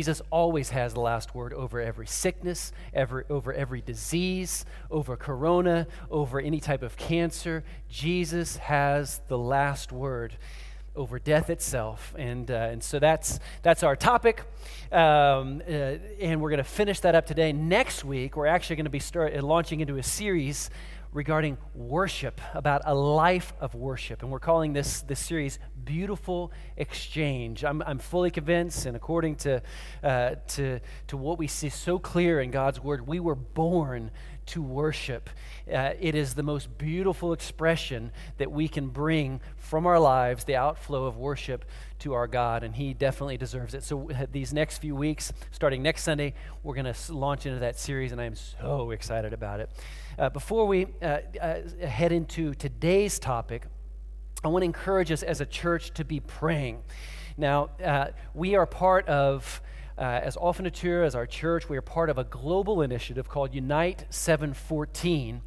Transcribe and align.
Jesus 0.00 0.22
always 0.30 0.70
has 0.70 0.94
the 0.94 1.00
last 1.00 1.34
word 1.34 1.52
over 1.52 1.78
every 1.78 2.06
sickness, 2.06 2.72
every, 2.94 3.24
over 3.28 3.52
every 3.52 3.82
disease, 3.82 4.64
over 4.90 5.14
corona, 5.14 5.86
over 6.10 6.40
any 6.40 6.58
type 6.58 6.82
of 6.82 6.96
cancer. 6.96 7.62
Jesus 7.90 8.56
has 8.56 9.20
the 9.28 9.36
last 9.36 9.92
word 9.92 10.38
over 10.96 11.18
death 11.18 11.50
itself. 11.50 12.14
And, 12.16 12.50
uh, 12.50 12.54
and 12.54 12.82
so 12.82 12.98
that's, 12.98 13.40
that's 13.60 13.82
our 13.82 13.94
topic. 13.94 14.44
Um, 14.90 15.60
uh, 15.68 15.72
and 16.18 16.40
we're 16.40 16.48
going 16.48 16.56
to 16.56 16.64
finish 16.64 17.00
that 17.00 17.14
up 17.14 17.26
today. 17.26 17.52
Next 17.52 18.02
week, 18.02 18.38
we're 18.38 18.46
actually 18.46 18.76
going 18.76 18.84
to 18.84 18.90
be 18.90 19.00
start, 19.00 19.36
uh, 19.36 19.42
launching 19.42 19.80
into 19.80 19.98
a 19.98 20.02
series 20.02 20.70
regarding 21.12 21.58
worship, 21.74 22.40
about 22.54 22.82
a 22.84 22.94
life 22.94 23.52
of 23.60 23.74
worship. 23.74 24.22
And 24.22 24.30
we're 24.30 24.38
calling 24.38 24.72
this, 24.72 25.02
this 25.02 25.18
series 25.18 25.58
Beautiful 25.84 26.52
Exchange. 26.76 27.64
I'm, 27.64 27.82
I'm 27.82 27.98
fully 27.98 28.30
convinced, 28.30 28.86
and 28.86 28.96
according 28.96 29.36
to, 29.36 29.62
uh, 30.04 30.36
to, 30.48 30.78
to 31.08 31.16
what 31.16 31.38
we 31.38 31.48
see 31.48 31.68
so 31.68 31.98
clear 31.98 32.40
in 32.40 32.52
God's 32.52 32.80
Word, 32.80 33.06
we 33.08 33.18
were 33.18 33.34
born 33.34 34.12
to 34.46 34.62
worship. 34.62 35.30
Uh, 35.72 35.94
it 36.00 36.14
is 36.14 36.34
the 36.34 36.42
most 36.42 36.76
beautiful 36.78 37.32
expression 37.32 38.12
that 38.38 38.50
we 38.50 38.68
can 38.68 38.88
bring 38.88 39.40
from 39.56 39.86
our 39.86 39.98
lives, 39.98 40.44
the 40.44 40.56
outflow 40.56 41.06
of 41.06 41.16
worship 41.16 41.64
to 42.00 42.14
our 42.14 42.28
God, 42.28 42.62
and 42.62 42.74
He 42.74 42.94
definitely 42.94 43.36
deserves 43.36 43.74
it. 43.74 43.82
So, 43.82 44.10
uh, 44.10 44.26
these 44.30 44.52
next 44.52 44.78
few 44.78 44.94
weeks, 44.94 45.32
starting 45.50 45.82
next 45.82 46.02
Sunday, 46.02 46.34
we're 46.62 46.74
going 46.74 46.92
to 46.92 47.12
launch 47.12 47.46
into 47.46 47.60
that 47.60 47.78
series, 47.78 48.12
and 48.12 48.20
I 48.20 48.24
am 48.24 48.36
so 48.36 48.92
excited 48.92 49.32
about 49.32 49.58
it. 49.60 49.70
Uh, 50.18 50.28
before 50.28 50.66
we 50.66 50.86
uh, 51.02 51.18
uh, 51.40 51.60
head 51.86 52.12
into 52.12 52.54
today's 52.54 53.18
topic, 53.18 53.64
I 54.42 54.48
want 54.48 54.62
to 54.62 54.66
encourage 54.66 55.12
us 55.12 55.22
as 55.22 55.40
a 55.40 55.46
church 55.46 55.92
to 55.94 56.04
be 56.04 56.20
praying. 56.20 56.82
Now, 57.36 57.70
uh, 57.84 58.08
we 58.34 58.54
are 58.54 58.66
part 58.66 59.06
of, 59.08 59.62
uh, 59.96 60.02
as 60.02 60.36
Offenatur, 60.36 61.06
as 61.06 61.14
our 61.14 61.26
church, 61.26 61.68
we 61.68 61.76
are 61.76 61.82
part 61.82 62.10
of 62.10 62.18
a 62.18 62.24
global 62.24 62.82
initiative 62.82 63.28
called 63.28 63.54
Unite 63.54 64.06
714. 64.10 65.42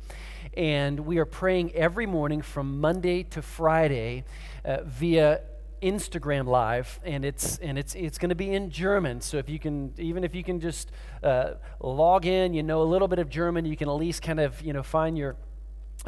And 0.55 0.99
we 1.01 1.17
are 1.17 1.25
praying 1.25 1.73
every 1.73 2.05
morning 2.05 2.41
from 2.41 2.79
Monday 2.79 3.23
to 3.23 3.41
Friday 3.41 4.23
uh, 4.63 4.77
via 4.85 5.41
Instagram 5.83 6.47
live, 6.47 6.99
and 7.03 7.25
it's 7.25 7.57
and 7.57 7.77
it's 7.77 7.93
it's 7.95 8.17
going 8.17 8.29
to 8.29 8.35
be 8.35 8.53
in 8.53 8.69
German. 8.69 9.21
So 9.21 9.37
if 9.37 9.49
you 9.49 9.59
can, 9.59 9.93
even 9.97 10.23
if 10.23 10.33
you 10.33 10.43
can 10.43 10.59
just 10.59 10.91
uh, 11.21 11.55
log 11.79 12.25
in, 12.25 12.53
you 12.53 12.63
know 12.63 12.81
a 12.81 12.89
little 12.89 13.07
bit 13.07 13.19
of 13.19 13.29
German, 13.29 13.65
you 13.65 13.75
can 13.75 13.89
at 13.89 13.95
least 13.95 14.21
kind 14.21 14.39
of 14.39 14.61
you 14.61 14.73
know 14.73 14.83
find 14.83 15.17
your 15.17 15.35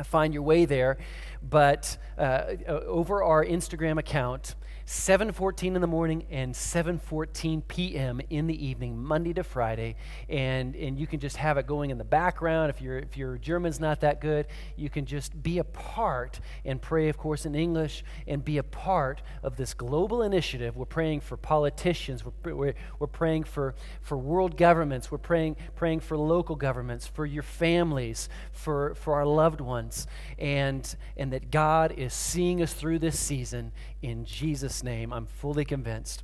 find 0.04 0.34
your 0.34 0.44
way 0.44 0.66
there. 0.66 0.98
But 1.42 1.98
uh, 2.18 2.56
over 2.68 3.24
our 3.24 3.46
Instagram 3.46 4.00
account, 4.00 4.56
7:14 4.86 5.76
in 5.76 5.82
the 5.82 5.88
morning 5.88 6.28
and 6.30 6.54
7:14 6.54 7.64
p.m. 7.68 8.22
in 8.30 8.46
the 8.46 8.66
evening, 8.66 9.02
Monday 9.02 9.34
to 9.34 9.44
Friday, 9.44 9.96
and 10.30 10.76
and 10.76 11.00
you 11.00 11.08
can 11.08 11.20
just 11.20 11.38
have 11.38 11.58
it 11.58 11.66
going 11.66 11.90
in 11.90 11.98
the 11.98 12.04
background. 12.04 12.70
If 12.70 12.82
your 12.82 13.00
if 13.00 13.18
your 13.18 13.40
German's 13.40 13.80
not 13.80 14.02
that 14.02 14.22
good, 14.22 14.46
you 14.76 14.92
can 14.92 15.06
just 15.06 15.42
be 15.42 15.58
a 15.58 15.64
part 15.64 16.40
and 16.64 16.80
pray, 16.80 17.10
of 17.10 17.18
course, 17.18 17.48
in 17.48 17.56
English, 17.56 18.04
and 18.28 18.46
be 18.46 18.60
a 18.60 18.64
part 18.64 19.24
of 19.42 19.56
this 19.58 19.74
global 19.74 20.22
initiative. 20.22 20.78
We're 20.78 20.86
praying 20.86 21.22
for 21.22 21.36
politicians. 21.36 22.24
We're 22.24 22.54
we're, 22.54 22.76
we're 23.00 23.08
praying 23.08 23.46
for 23.46 23.74
for 24.02 24.20
world 24.20 24.56
governments. 24.56 25.10
We're 25.10 25.18
praying 25.18 25.56
praying 25.76 26.02
for 26.02 26.16
local 26.16 26.56
governments, 26.56 27.08
for 27.08 27.26
your 27.26 27.44
families, 27.44 28.30
for 28.52 28.94
for 28.94 29.16
our 29.16 29.26
loved 29.26 29.62
ones, 29.62 30.06
and 30.38 30.96
and 31.18 31.34
that 31.34 31.50
God 31.50 31.92
is 31.98 32.14
seeing 32.14 32.62
us 32.62 32.72
through 32.72 33.00
this 33.00 33.18
season 33.20 33.72
in 34.06 34.24
Jesus' 34.24 34.84
name. 34.84 35.12
I'm 35.12 35.26
fully 35.26 35.66
convinced. 35.66 36.24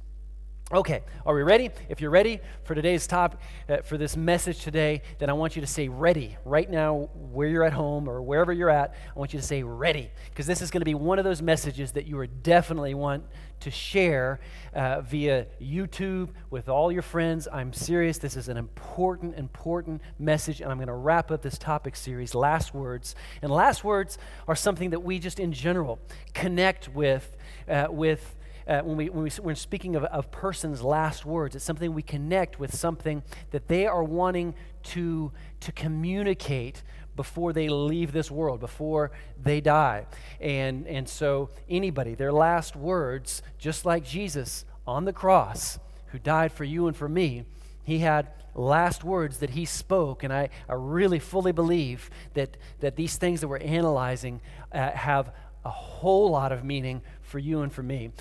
Okay, 0.74 1.04
are 1.26 1.36
we 1.36 1.42
ready? 1.42 1.70
If 1.90 2.00
you're 2.00 2.12
ready 2.12 2.40
for 2.64 2.76
today's 2.76 3.06
topic, 3.06 3.40
uh, 3.68 3.78
for 3.82 3.98
this 3.98 4.16
message 4.16 4.60
today, 4.60 5.02
then 5.20 5.30
I 5.30 5.34
want 5.34 5.58
you 5.58 5.62
to 5.62 5.68
say 5.68 5.90
ready 5.90 6.38
right 6.46 6.70
now, 6.70 7.10
where 7.14 7.50
you're 7.50 7.66
at 7.66 7.74
home 7.74 8.08
or 8.08 8.22
wherever 8.22 8.54
you're 8.54 8.70
at. 8.70 8.96
I 9.14 9.20
want 9.20 9.34
you 9.34 9.40
to 9.40 9.46
say 9.46 9.64
ready, 9.64 10.12
because 10.30 10.46
this 10.46 10.62
is 10.62 10.72
going 10.72 10.80
to 10.80 10.86
be 10.86 10.94
one 10.94 11.20
of 11.20 11.26
those 11.26 11.42
messages 11.42 11.92
that 11.94 12.06
you 12.06 12.18
are 12.20 12.28
definitely 12.28 12.94
want 12.94 13.26
to 13.60 13.70
share 13.70 14.40
uh, 14.74 15.02
via 15.02 15.46
YouTube 15.62 16.30
with 16.50 16.70
all 16.70 16.90
your 16.90 17.02
friends. 17.02 17.50
I'm 17.52 17.74
serious. 17.74 18.18
This 18.18 18.38
is 18.38 18.48
an 18.48 18.58
important, 18.58 19.36
important 19.36 20.02
message, 20.18 20.62
and 20.62 20.72
I'm 20.72 20.78
going 20.78 20.88
to 20.88 20.94
wrap 20.94 21.32
up 21.32 21.42
this 21.42 21.58
topic 21.58 21.98
series, 21.98 22.34
Last 22.34 22.74
Words. 22.74 23.14
And 23.42 23.52
last 23.52 23.84
words 23.84 24.18
are 24.48 24.56
something 24.56 24.92
that 24.92 25.02
we 25.02 25.20
just 25.20 25.38
in 25.38 25.52
general 25.52 26.00
connect 26.34 26.88
with, 26.88 27.36
uh, 27.70 27.88
with 27.90 28.36
uh, 28.68 28.82
when, 28.82 28.96
we, 28.96 29.10
when, 29.10 29.24
we, 29.24 29.32
we're 29.42 29.56
speaking 29.56 29.96
of 29.96 30.06
a 30.12 30.22
person's 30.22 30.82
last 30.82 31.26
words, 31.26 31.56
it's 31.56 31.66
something 31.66 31.94
we 31.94 32.04
connect 32.04 32.60
with 32.60 32.76
something 32.76 33.24
that 33.50 33.68
they 33.68 33.88
are 33.88 34.04
wanting 34.04 34.54
to, 34.84 35.32
to 35.60 35.72
communicate 35.72 36.84
before 37.16 37.54
they 37.54 37.68
leave 37.70 38.12
this 38.12 38.32
world, 38.32 38.60
before 38.60 39.12
they 39.42 39.62
die. 39.62 40.06
And, 40.40 40.88
and 40.88 41.10
so, 41.10 41.50
anybody, 41.70 42.16
their 42.16 42.32
last 42.32 42.76
words, 42.76 43.42
just 43.58 43.86
like 43.86 44.06
Jesus 44.06 44.66
on 44.88 45.06
the 45.06 45.14
cross, 45.14 45.80
who 46.08 46.20
died 46.20 46.52
for 46.52 46.64
you 46.64 46.88
and 46.88 46.96
for 46.96 47.10
me, 47.10 47.46
he 47.84 48.00
had 48.00 48.30
last 48.54 49.04
words 49.04 49.38
that 49.38 49.52
he 49.52 49.66
spoke. 49.66 50.24
And 50.24 50.32
I, 50.32 50.50
I 50.70 50.74
really 50.74 51.20
fully 51.20 51.52
believe 51.52 52.10
that, 52.34 52.58
that 52.80 52.96
these 52.96 53.18
things 53.18 53.42
that 53.42 53.48
we're 53.48 53.58
analyzing 53.58 54.42
uh, 54.72 54.92
have 54.92 55.34
a 55.64 55.70
whole 55.70 56.32
lot 56.32 56.52
of 56.52 56.64
meaning 56.64 57.02
for 57.32 57.40
you 57.40 57.62
and 57.62 57.74
for 57.74 57.82
me 57.82 58.12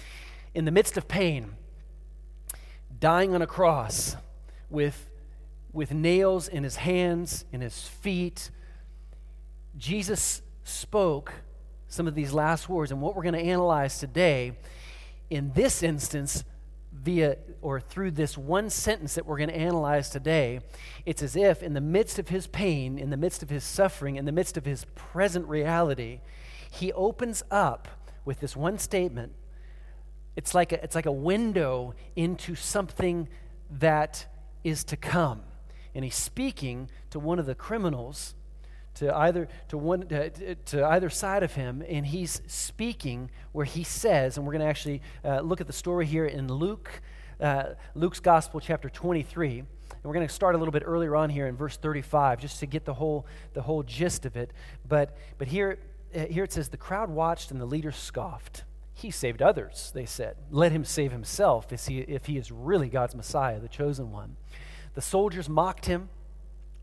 in 0.54 0.65
the 0.65 0.71
midst 0.71 0.97
of 0.97 1.09
pain, 1.09 1.53
dying 2.98 3.34
on 3.34 3.43
a 3.43 3.47
cross 3.47 4.16
with, 4.69 5.09
with 5.72 5.93
nails 5.93 6.48
in 6.48 6.65
his 6.65 6.76
hands, 6.76 7.44
in 7.53 7.60
his 7.60 7.87
feet, 7.87 8.50
Jesus 9.76 10.43
spoke 10.65 11.34
some 11.88 12.06
of 12.06 12.15
these 12.15 12.32
last 12.32 12.69
words. 12.69 12.91
And 12.91 13.00
what 13.00 13.15
we're 13.15 13.22
going 13.22 13.34
to 13.34 13.41
analyze 13.41 13.99
today, 13.99 14.53
in 15.28 15.53
this 15.54 15.82
instance, 15.82 16.44
via 16.93 17.37
or 17.62 17.81
through 17.81 18.10
this 18.10 18.37
one 18.37 18.69
sentence 18.69 19.15
that 19.15 19.25
we're 19.25 19.38
going 19.38 19.49
to 19.49 19.56
analyze 19.56 20.10
today, 20.10 20.60
it's 21.06 21.22
as 21.22 21.37
if 21.37 21.62
in 21.62 21.75
the 21.75 21.81
midst 21.81 22.19
of 22.19 22.28
his 22.28 22.49
pain, 22.49 22.99
in 22.99 23.10
the 23.10 23.16
midst 23.16 23.43
of 23.43 23.50
his 23.50 23.62
suffering, 23.62 24.16
in 24.16 24.25
the 24.25 24.32
midst 24.32 24.56
of 24.56 24.65
his 24.65 24.84
present 24.97 25.47
reality, 25.47 26.20
he 26.70 26.93
opens 26.93 27.43
up 27.50 27.88
with 28.25 28.41
this 28.41 28.56
one 28.56 28.78
statement 28.78 29.32
it's 30.36 30.54
like 30.54 30.72
a, 30.72 30.82
it's 30.82 30.94
like 30.94 31.06
a 31.06 31.12
window 31.12 31.94
into 32.16 32.54
something 32.54 33.28
that 33.70 34.26
is 34.64 34.84
to 34.84 34.97
come. 34.97 35.42
And 35.94 36.04
he's 36.04 36.14
speaking 36.14 36.88
to 37.10 37.19
one 37.19 37.38
of 37.38 37.47
the 37.47 37.54
criminals, 37.54 38.34
to 38.94 39.14
either, 39.14 39.48
to, 39.69 39.78
one, 39.78 40.06
to, 40.08 40.54
to 40.54 40.86
either 40.86 41.10
side 41.10 41.42
of 41.42 41.54
him, 41.54 41.82
and 41.88 42.06
he's 42.06 42.42
speaking 42.47 43.31
where 43.53 43.64
he 43.64 43.82
says, 43.82 44.37
and 44.37 44.47
we're 44.47 44.52
going 44.52 44.62
to 44.62 44.69
actually 44.69 45.02
uh, 45.25 45.41
look 45.41 45.60
at 45.60 45.66
the 45.66 45.72
story 45.72 46.06
here 46.06 46.26
in 46.26 46.48
Luke, 46.48 47.02
uh, 47.41 47.75
Luke's 47.94 48.20
Gospel, 48.20 48.60
chapter 48.60 48.88
23. 48.88 49.58
And 49.58 49.69
we're 50.04 50.14
going 50.14 50.26
to 50.26 50.32
start 50.32 50.54
a 50.54 50.58
little 50.58 50.72
bit 50.72 50.84
earlier 50.87 51.16
on 51.16 51.28
here 51.28 51.48
in 51.48 51.56
verse 51.56 51.76
35, 51.76 52.41
just 52.41 52.60
to 52.60 52.66
get 52.66 52.84
the 52.84 52.94
whole, 52.94 53.26
the 53.52 53.62
whole 53.62 53.82
gist 53.82 54.25
of 54.25 54.37
it. 54.37 54.52
But, 54.88 55.16
but 55.37 55.48
here, 55.48 55.78
Uh, 56.15 56.26
here 56.26 56.44
it 56.44 56.53
says, 56.53 56.69
The 56.69 56.76
crowd 56.76 57.10
watched 57.10 57.50
and 57.50 57.60
the 57.60 57.66
leaders 57.66 57.97
scoffed. 57.97 58.65
He 58.94 59.10
saved 59.10 59.41
others, 59.41 59.93
they 59.94 60.04
said. 60.04 60.37
Let 60.50 60.72
him 60.72 60.84
save 60.84 61.12
himself 61.12 61.72
if 61.72 61.87
he, 61.87 62.00
if 62.00 62.26
he 62.26 62.37
is 62.37 62.53
really 62.53 62.88
God's 62.88 63.15
Messiah, 63.15 63.59
the 63.59 63.69
chosen 63.69 64.12
one. 64.12 64.37
The 64.94 65.00
soldiers 65.00 65.49
mocked 65.49 65.87
him, 65.87 66.10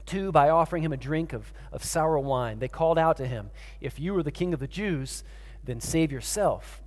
too, 0.06 0.32
by 0.32 0.50
offering 0.50 0.84
him 0.84 0.94
a 0.94 0.98
drink 0.98 1.34
of, 1.34 1.54
of 1.72 1.84
sour 1.84 2.18
wine. 2.18 2.60
They 2.60 2.70
called 2.70 2.98
out 2.98 3.18
to 3.18 3.28
him, 3.28 3.52
If 3.82 4.00
you 4.00 4.18
are 4.18 4.24
the 4.24 4.32
king 4.32 4.54
of 4.54 4.60
the 4.60 4.68
Jews, 4.68 5.24
then 5.64 5.80
save 5.80 6.12
yourself. 6.12 6.82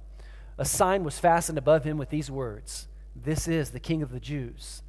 A 0.59 0.65
sign 0.65 1.05
was 1.05 1.19
fastened 1.19 1.59
above 1.59 1.85
him 1.85 1.97
with 1.97 2.11
these 2.11 2.31
words 2.31 2.89
This 3.15 3.47
is 3.47 3.71
the 3.71 3.81
king 3.81 4.03
of 4.03 4.11
the 4.11 4.21
Jews. 4.21 4.83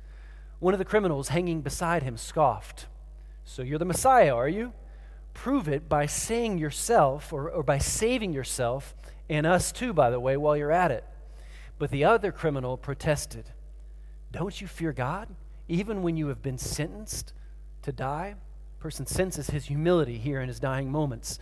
One 0.59 0.73
of 0.73 0.79
the 0.79 0.85
criminals 0.85 1.29
hanging 1.29 1.61
beside 1.61 2.03
him 2.03 2.17
scoffed, 2.17 2.87
So 3.45 3.61
you're 3.61 3.79
the 3.79 3.85
Messiah, 3.85 4.35
are 4.35 4.49
you? 4.49 4.73
Prove 5.33 5.67
it 5.67 5.87
by 5.89 6.05
saying 6.05 6.57
yourself 6.57 7.31
or, 7.31 7.49
or 7.49 7.63
by 7.63 7.77
saving 7.77 8.33
yourself 8.33 8.95
and 9.29 9.45
us 9.45 9.71
too, 9.71 9.93
by 9.93 10.09
the 10.09 10.19
way, 10.19 10.37
while 10.37 10.57
you're 10.57 10.71
at 10.71 10.91
it. 10.91 11.05
But 11.79 11.89
the 11.89 12.03
other 12.03 12.31
criminal 12.31 12.77
protested, 12.77 13.45
Don't 14.31 14.61
you 14.61 14.67
fear 14.67 14.93
God, 14.93 15.29
even 15.67 16.03
when 16.03 16.17
you 16.17 16.27
have 16.27 16.41
been 16.41 16.57
sentenced 16.57 17.33
to 17.81 17.91
die? 17.91 18.35
Person 18.79 19.05
senses 19.05 19.49
his 19.49 19.65
humility 19.65 20.17
here 20.17 20.41
in 20.41 20.47
his 20.47 20.59
dying 20.59 20.91
moments. 20.91 21.39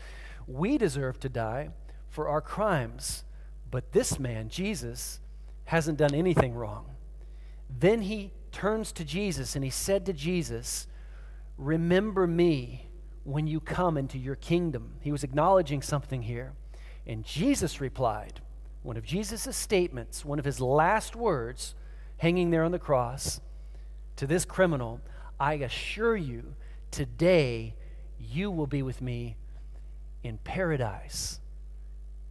We 0.47 0.77
deserve 0.77 1.19
to 1.21 1.29
die 1.29 1.69
for 2.09 2.27
our 2.27 2.41
crimes, 2.41 3.23
but 3.71 3.91
this 3.91 4.19
man, 4.19 4.49
Jesus, 4.49 5.19
hasn't 5.65 5.97
done 5.97 6.13
anything 6.13 6.53
wrong. 6.53 6.85
Then 7.69 8.01
he 8.01 8.31
turns 8.51 8.91
to 8.93 9.05
Jesus 9.05 9.55
and 9.55 9.63
he 9.63 9.69
said 9.69 10.05
to 10.05 10.13
Jesus, 10.13 10.87
Remember 11.57 12.25
me 12.25 12.88
when 13.23 13.47
you 13.47 13.59
come 13.59 13.97
into 13.97 14.17
your 14.17 14.35
kingdom. 14.35 14.93
He 15.01 15.11
was 15.11 15.23
acknowledging 15.23 15.81
something 15.81 16.23
here. 16.23 16.53
And 17.05 17.23
Jesus 17.23 17.81
replied, 17.81 18.41
one 18.81 18.97
of 18.97 19.03
Jesus' 19.03 19.55
statements, 19.55 20.23
one 20.23 20.39
of 20.39 20.45
his 20.45 20.61
last 20.61 21.15
words 21.15 21.75
hanging 22.17 22.49
there 22.49 22.63
on 22.63 22.71
the 22.71 22.79
cross 22.79 23.41
to 24.15 24.27
this 24.27 24.45
criminal, 24.45 25.01
I 25.39 25.53
assure 25.53 26.15
you, 26.15 26.55
today 26.91 27.75
you 28.19 28.51
will 28.51 28.67
be 28.67 28.81
with 28.81 29.01
me 29.01 29.37
in 30.23 30.37
paradise. 30.39 31.39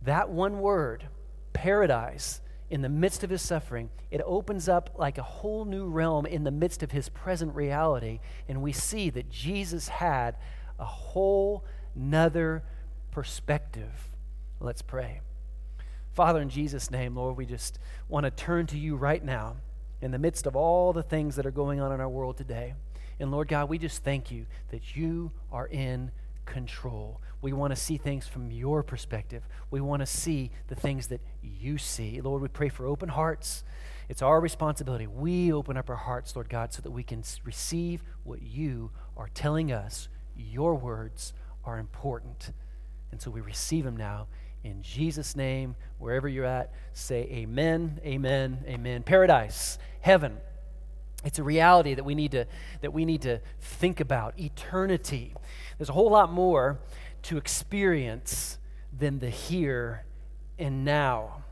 That 0.03 0.31
one 0.31 0.61
word, 0.61 1.09
paradise, 1.53 2.41
in 2.71 2.83
the 2.83 2.89
midst 2.89 3.25
of 3.25 3.31
his 3.31 3.41
suffering, 3.41 3.89
it 4.11 4.21
opens 4.25 4.69
up 4.69 4.91
like 4.99 5.17
a 5.17 5.23
whole 5.23 5.65
new 5.65 5.87
realm 5.87 6.27
in 6.27 6.45
the 6.45 6.51
midst 6.51 6.83
of 6.83 6.93
his 6.93 7.09
present 7.09 7.55
reality. 7.55 8.21
And 8.47 8.61
we 8.61 8.73
see 8.73 9.09
that 9.11 9.31
Jesus 9.31 9.89
had 9.89 10.37
a 10.79 10.85
whole 10.85 11.65
nother 11.95 12.63
perspective. 13.11 14.09
Let's 14.61 14.83
pray. 14.83 15.21
Father, 16.13 16.41
in 16.41 16.49
Jesus' 16.49 16.91
name, 16.91 17.15
Lord, 17.17 17.37
we 17.37 17.47
just 17.47 17.79
want 18.09 18.25
to 18.25 18.31
turn 18.31 18.67
to 18.67 18.79
you 18.79 18.97
right 18.97 19.25
now 19.25 19.57
in 20.01 20.11
the 20.11 20.19
midst 20.19 20.47
of 20.47 20.57
all 20.57 20.93
the 20.93 21.03
things 21.03 21.37
that 21.37 21.47
are 21.47 21.51
going 21.51 21.81
on 21.81 21.93
in 21.93 22.01
our 22.01 22.09
world 22.09 22.37
today. 22.37 22.75
And 23.21 23.31
Lord 23.31 23.49
God, 23.49 23.69
we 23.69 23.79
just 23.79 24.05
thank 24.05 24.31
you 24.31 24.47
that 24.71 24.97
you 24.97 25.33
are 25.51 25.67
in 25.67 26.11
control. 26.45 27.21
We 27.41 27.53
want 27.53 27.73
to 27.73 27.81
see 27.81 27.99
things 27.99 28.27
from 28.27 28.51
your 28.51 28.83
perspective. 28.83 29.47
We 29.71 29.81
want 29.81 30.01
to 30.01 30.07
see 30.07 30.51
the 30.69 30.75
things 30.75 31.09
that 31.09 31.21
you 31.43 31.79
see. 31.79 32.21
Lord, 32.21 32.43
we 32.43 32.49
pray 32.49 32.69
for 32.69 32.87
open 32.87 33.11
hearts. 33.11 33.65
It's 34.09 34.23
our 34.23 34.41
responsibility. 34.41 35.07
We 35.07 35.53
open 35.53 35.77
up 35.77 35.91
our 35.91 35.97
hearts, 35.97 36.35
Lord 36.35 36.49
God, 36.49 36.73
so 36.73 36.83
that 36.83 36.91
we 36.91 37.03
can 37.03 37.23
receive 37.45 38.03
what 38.25 38.43
you 38.43 38.91
are 39.17 39.29
telling 39.35 39.71
us. 39.71 40.09
Your 40.39 40.75
words 40.75 41.35
are 41.65 41.79
important. 41.79 42.53
And 43.13 43.21
so 43.21 43.31
we 43.31 43.41
receive 43.41 43.85
them 43.85 43.97
now. 43.97 44.29
In 44.65 44.83
Jesus' 44.83 45.37
name, 45.37 45.77
wherever 45.99 46.29
you're 46.29 46.45
at, 46.45 46.73
say 46.93 47.29
amen, 47.31 48.01
amen, 48.05 48.65
amen. 48.67 49.03
Paradise, 49.03 49.79
heaven. 50.01 50.39
It's 51.25 51.39
a 51.39 51.43
reality 51.43 51.95
that 51.95 52.05
we 52.05 52.15
need 52.15 52.33
to, 52.33 52.47
that 52.81 52.93
we 52.93 53.05
need 53.05 53.23
to 53.23 53.41
think 53.61 54.01
about. 54.01 54.39
Eternity. 54.39 55.35
There's 55.77 55.89
a 55.89 55.93
whole 55.93 56.11
lot 56.11 56.33
more 56.33 56.79
to 57.23 57.37
experience 57.37 58.59
than 58.97 59.19
the 59.19 59.31
here 59.31 60.05
and 60.59 60.85
now. 60.85 61.45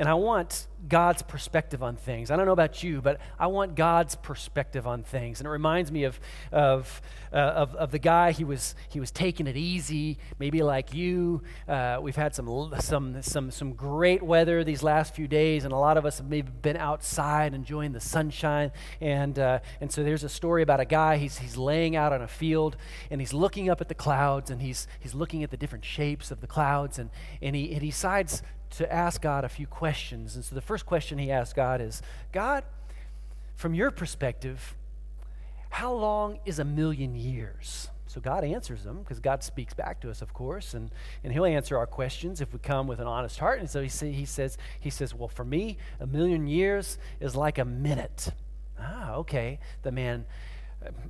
And 0.00 0.08
I 0.08 0.14
want 0.14 0.66
God's 0.88 1.20
perspective 1.20 1.82
on 1.82 1.94
things. 1.94 2.30
I 2.30 2.36
don't 2.36 2.46
know 2.46 2.52
about 2.52 2.82
you, 2.82 3.02
but 3.02 3.20
I 3.38 3.48
want 3.48 3.74
God's 3.74 4.14
perspective 4.14 4.86
on 4.86 5.02
things. 5.02 5.40
And 5.40 5.46
it 5.46 5.50
reminds 5.50 5.92
me 5.92 6.04
of, 6.04 6.18
of, 6.50 7.02
uh, 7.30 7.36
of, 7.36 7.74
of, 7.74 7.90
the 7.90 7.98
guy, 7.98 8.32
he 8.32 8.42
was, 8.42 8.74
he 8.88 8.98
was 8.98 9.10
taking 9.10 9.46
it 9.46 9.58
easy, 9.58 10.16
maybe 10.38 10.62
like 10.62 10.94
you. 10.94 11.42
Uh, 11.68 11.98
we've 12.00 12.16
had 12.16 12.34
some, 12.34 12.72
some, 12.80 13.20
some, 13.20 13.50
some 13.50 13.74
great 13.74 14.22
weather 14.22 14.64
these 14.64 14.82
last 14.82 15.14
few 15.14 15.28
days, 15.28 15.64
and 15.64 15.72
a 15.74 15.76
lot 15.76 15.98
of 15.98 16.06
us 16.06 16.16
have 16.16 16.30
maybe 16.30 16.50
been 16.62 16.78
outside 16.78 17.52
enjoying 17.52 17.92
the 17.92 18.00
sunshine. 18.00 18.72
And, 19.02 19.38
uh, 19.38 19.58
and 19.82 19.92
so 19.92 20.02
there's 20.02 20.24
a 20.24 20.30
story 20.30 20.62
about 20.62 20.80
a 20.80 20.86
guy, 20.86 21.18
he's, 21.18 21.36
he's 21.36 21.58
laying 21.58 21.94
out 21.94 22.14
on 22.14 22.22
a 22.22 22.28
field, 22.28 22.78
and 23.10 23.20
he's 23.20 23.34
looking 23.34 23.68
up 23.68 23.82
at 23.82 23.88
the 23.88 23.94
clouds, 23.94 24.48
and 24.48 24.62
he's, 24.62 24.88
he's 24.98 25.14
looking 25.14 25.44
at 25.44 25.50
the 25.50 25.58
different 25.58 25.84
shapes 25.84 26.30
of 26.30 26.40
the 26.40 26.46
clouds, 26.46 26.98
and, 26.98 27.10
and, 27.42 27.54
he, 27.54 27.74
and 27.74 27.82
he 27.82 27.90
decides 27.90 28.42
to 28.70 28.92
ask 28.92 29.20
God 29.20 29.44
a 29.44 29.48
few 29.48 29.66
questions. 29.66 30.36
And 30.36 30.44
so 30.44 30.54
the 30.54 30.60
first 30.60 30.86
question 30.86 31.18
he 31.18 31.30
asks 31.30 31.52
God 31.52 31.80
is 31.80 32.02
God, 32.32 32.64
from 33.56 33.74
your 33.74 33.90
perspective, 33.90 34.74
how 35.70 35.92
long 35.92 36.38
is 36.44 36.58
a 36.58 36.64
million 36.64 37.14
years? 37.14 37.88
So 38.06 38.20
God 38.20 38.42
answers 38.42 38.82
them 38.82 39.00
because 39.00 39.20
God 39.20 39.44
speaks 39.44 39.72
back 39.72 40.00
to 40.00 40.10
us, 40.10 40.20
of 40.20 40.34
course, 40.34 40.74
and, 40.74 40.90
and 41.22 41.32
He'll 41.32 41.44
answer 41.44 41.78
our 41.78 41.86
questions 41.86 42.40
if 42.40 42.52
we 42.52 42.58
come 42.58 42.88
with 42.88 42.98
an 42.98 43.06
honest 43.06 43.38
heart. 43.38 43.60
And 43.60 43.70
so 43.70 43.80
he, 43.82 43.88
say, 43.88 44.10
he 44.10 44.24
says, 44.24 44.58
he 44.80 44.90
says, 44.90 45.14
well, 45.14 45.28
for 45.28 45.44
me, 45.44 45.78
a 46.00 46.08
million 46.08 46.48
years 46.48 46.98
is 47.20 47.36
like 47.36 47.58
a 47.58 47.64
minute. 47.64 48.32
Ah, 48.80 49.14
okay. 49.14 49.60
The 49.82 49.92
man 49.92 50.26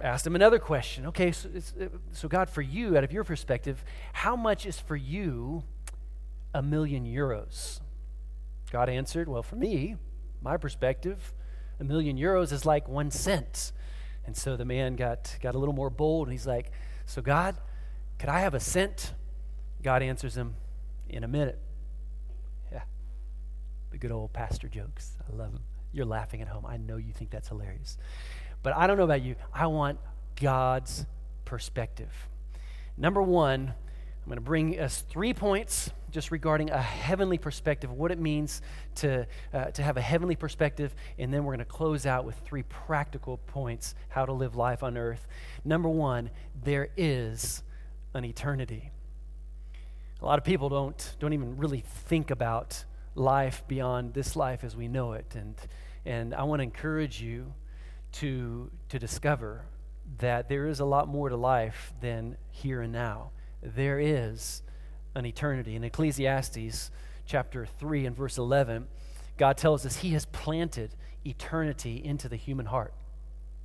asked 0.02 0.26
him 0.26 0.34
another 0.34 0.58
question. 0.58 1.06
Okay, 1.06 1.32
so, 1.32 1.48
so 2.12 2.28
God, 2.28 2.50
for 2.50 2.60
you, 2.60 2.96
out 2.98 3.04
of 3.04 3.12
your 3.12 3.24
perspective, 3.24 3.82
how 4.12 4.36
much 4.36 4.66
is 4.66 4.78
for 4.78 4.96
you 4.96 5.62
a 6.54 6.62
million 6.62 7.04
euros? 7.04 7.80
God 8.70 8.88
answered, 8.88 9.28
Well, 9.28 9.42
for 9.42 9.56
me, 9.56 9.96
my 10.42 10.56
perspective, 10.56 11.34
a 11.78 11.84
million 11.84 12.16
euros 12.16 12.52
is 12.52 12.64
like 12.64 12.88
one 12.88 13.10
cent. 13.10 13.72
And 14.26 14.36
so 14.36 14.56
the 14.56 14.64
man 14.64 14.96
got, 14.96 15.36
got 15.42 15.54
a 15.54 15.58
little 15.58 15.74
more 15.74 15.90
bold 15.90 16.28
and 16.28 16.32
he's 16.32 16.46
like, 16.46 16.70
So, 17.06 17.22
God, 17.22 17.56
could 18.18 18.28
I 18.28 18.40
have 18.40 18.54
a 18.54 18.60
cent? 18.60 19.14
God 19.82 20.02
answers 20.02 20.36
him, 20.36 20.54
In 21.08 21.24
a 21.24 21.28
minute. 21.28 21.58
Yeah. 22.70 22.82
The 23.90 23.98
good 23.98 24.12
old 24.12 24.32
pastor 24.32 24.68
jokes. 24.68 25.16
I 25.28 25.36
love 25.36 25.52
them. 25.52 25.62
You're 25.92 26.06
laughing 26.06 26.40
at 26.40 26.48
home. 26.48 26.64
I 26.66 26.76
know 26.76 26.96
you 26.96 27.12
think 27.12 27.30
that's 27.30 27.48
hilarious. 27.48 27.98
But 28.62 28.76
I 28.76 28.86
don't 28.86 28.96
know 28.96 29.04
about 29.04 29.22
you. 29.22 29.36
I 29.52 29.66
want 29.66 29.98
God's 30.40 31.06
perspective. 31.44 32.12
Number 32.96 33.22
one, 33.22 33.72
I'm 34.22 34.26
going 34.26 34.36
to 34.36 34.42
bring 34.42 34.78
us 34.78 35.02
three 35.08 35.34
points 35.34 35.90
just 36.10 36.30
regarding 36.30 36.70
a 36.70 36.80
heavenly 36.80 37.38
perspective, 37.38 37.90
what 37.90 38.10
it 38.10 38.18
means 38.18 38.62
to, 38.96 39.26
uh, 39.52 39.66
to 39.66 39.82
have 39.82 39.96
a 39.96 40.00
heavenly 40.00 40.36
perspective, 40.36 40.94
and 41.18 41.32
then 41.32 41.44
we're 41.44 41.54
going 41.54 41.66
to 41.66 41.72
close 41.72 42.06
out 42.06 42.24
with 42.24 42.36
three 42.44 42.62
practical 42.64 43.38
points 43.38 43.94
how 44.08 44.26
to 44.26 44.32
live 44.32 44.56
life 44.56 44.82
on 44.82 44.96
earth. 44.96 45.26
Number 45.64 45.88
one, 45.88 46.30
there 46.64 46.88
is 46.96 47.62
an 48.14 48.24
eternity. 48.24 48.90
A 50.20 50.24
lot 50.24 50.38
of 50.38 50.44
people 50.44 50.68
don't, 50.68 51.16
don't 51.18 51.32
even 51.32 51.56
really 51.56 51.80
think 51.80 52.30
about 52.30 52.84
life 53.14 53.64
beyond 53.68 54.14
this 54.14 54.36
life 54.36 54.64
as 54.64 54.76
we 54.76 54.88
know 54.88 55.12
it. 55.12 55.34
And, 55.34 55.54
and 56.04 56.34
I 56.34 56.42
want 56.42 56.60
to 56.60 56.64
encourage 56.64 57.20
you 57.22 57.52
to, 58.12 58.70
to 58.88 58.98
discover 58.98 59.64
that 60.18 60.48
there 60.48 60.66
is 60.66 60.80
a 60.80 60.84
lot 60.84 61.08
more 61.08 61.28
to 61.28 61.36
life 61.36 61.92
than 62.00 62.36
here 62.50 62.82
and 62.82 62.92
now. 62.92 63.30
There 63.62 64.00
is 64.00 64.62
an 65.14 65.26
eternity. 65.26 65.76
In 65.76 65.84
Ecclesiastes 65.84 66.90
chapter 67.26 67.66
3 67.66 68.06
and 68.06 68.16
verse 68.16 68.38
11, 68.38 68.86
God 69.36 69.56
tells 69.56 69.86
us 69.86 69.98
He 69.98 70.10
has 70.10 70.26
planted 70.26 70.94
eternity 71.24 72.02
into 72.04 72.28
the 72.28 72.36
human 72.36 72.66
heart. 72.66 72.94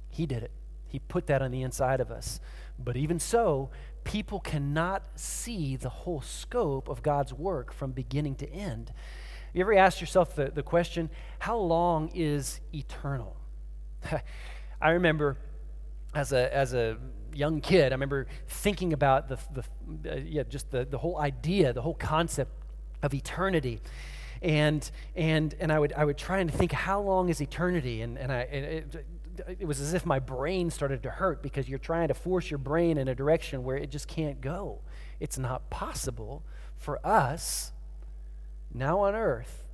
He 0.10 0.26
did 0.26 0.44
it, 0.44 0.52
He 0.88 1.00
put 1.00 1.28
that 1.28 1.42
on 1.42 1.52
the 1.52 1.62
inside 1.62 2.00
of 2.00 2.12
us. 2.12 2.40
But 2.78 2.98
even 2.98 3.20
so, 3.20 3.70
people 4.04 4.40
cannot 4.40 5.20
see 5.20 5.76
the 5.76 5.90
whole 5.90 6.22
scope 6.22 6.88
of 6.88 7.04
God's 7.04 7.34
work 7.34 7.74
from 7.74 7.92
beginning 7.92 8.36
to 8.36 8.50
end. 8.52 8.92
You 9.54 9.62
ever 9.62 9.74
asked 9.74 10.02
yourself 10.02 10.36
the, 10.36 10.52
the 10.54 10.64
question, 10.64 11.10
how 11.40 11.58
long 11.58 12.12
is 12.14 12.60
eternal? 12.74 13.38
I 14.82 14.90
remember 14.92 15.38
as 16.14 16.34
a, 16.34 16.54
as 16.54 16.74
a 16.74 16.98
young 17.36 17.62
kid, 17.62 17.92
I 17.92 17.96
remember 17.96 18.28
thinking 18.48 18.94
about 18.94 19.28
the, 19.28 19.38
the 19.54 20.12
uh, 20.12 20.16
yeah, 20.18 20.44
just 20.44 20.72
the, 20.72 20.86
the 20.86 20.98
whole 20.98 21.20
idea, 21.20 21.74
the 21.74 21.82
whole 21.82 21.94
concept 21.94 22.52
of 23.04 23.14
eternity. 23.14 23.82
And, 24.42 24.90
and, 25.16 25.56
and 25.60 25.72
I, 25.72 25.80
would, 25.80 25.94
I 25.94 26.06
would 26.06 26.18
try 26.18 26.40
and 26.40 26.54
think, 26.54 26.72
how 26.72 27.02
long 27.02 27.30
is 27.30 27.42
eternity? 27.42 28.02
And, 28.02 28.18
and, 28.18 28.32
I, 28.32 28.40
it, 28.42 29.06
it 29.60 29.68
was 29.68 29.80
as 29.82 29.94
if 29.94 30.06
my 30.06 30.20
brain 30.20 30.70
started 30.70 31.04
to 31.04 31.10
hurt 31.10 31.42
because 31.42 31.68
you're 31.68 31.80
trying 31.80 32.08
to 32.10 32.14
force 32.14 32.50
your 32.50 32.58
brain 32.58 32.98
in 32.98 33.08
a 33.08 33.16
direction 33.16 33.64
where 33.64 33.78
it 33.78 33.90
just 33.90 34.08
can't 34.08 34.42
go. 34.42 34.82
It's 35.20 35.38
not 35.38 35.70
possible 35.70 36.44
for 36.78 37.06
us 37.06 37.72
now 38.74 39.00
on 39.00 39.16
earth 39.16 39.66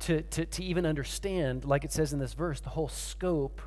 to, 0.00 0.22
to, 0.22 0.46
to 0.46 0.64
even 0.64 0.86
understand, 0.86 1.64
like 1.64 1.84
it 1.84 1.92
says 1.92 2.12
in 2.12 2.18
this 2.18 2.32
verse, 2.32 2.60
the 2.60 2.70
whole 2.70 2.88
scope 2.88 3.60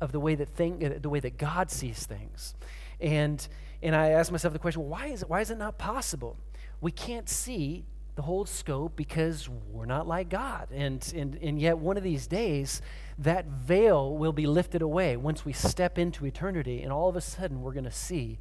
of 0.00 0.12
the 0.12 0.20
way 0.20 0.34
that 0.34 0.48
thing, 0.48 0.84
uh, 0.84 0.98
the 1.00 1.08
way 1.08 1.20
that 1.20 1.38
God 1.38 1.70
sees 1.70 2.06
things. 2.06 2.54
And 3.00 3.46
and 3.82 3.94
I 3.94 4.10
asked 4.10 4.32
myself 4.32 4.52
the 4.52 4.58
question, 4.58 4.88
why 4.88 5.06
is 5.06 5.22
it 5.22 5.30
why 5.30 5.40
is 5.40 5.50
it 5.50 5.58
not 5.58 5.78
possible? 5.78 6.36
We 6.80 6.90
can't 6.92 7.28
see 7.28 7.84
the 8.16 8.22
whole 8.22 8.46
scope 8.46 8.96
because 8.96 9.48
we're 9.70 9.86
not 9.86 10.08
like 10.08 10.30
God. 10.30 10.68
And, 10.72 11.06
and, 11.14 11.38
and 11.42 11.60
yet, 11.60 11.78
one 11.78 11.98
of 11.98 12.02
these 12.02 12.26
days, 12.26 12.80
that 13.18 13.46
veil 13.46 14.16
will 14.16 14.32
be 14.32 14.46
lifted 14.46 14.80
away 14.80 15.18
once 15.18 15.44
we 15.44 15.52
step 15.52 15.98
into 15.98 16.24
eternity, 16.24 16.82
and 16.82 16.90
all 16.90 17.10
of 17.10 17.16
a 17.16 17.20
sudden, 17.20 17.60
we're 17.60 17.72
going 17.74 17.84
to 17.84 17.90
see, 17.90 18.38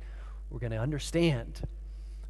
we're 0.50 0.60
going 0.60 0.72
to 0.72 0.80
understand. 0.80 1.62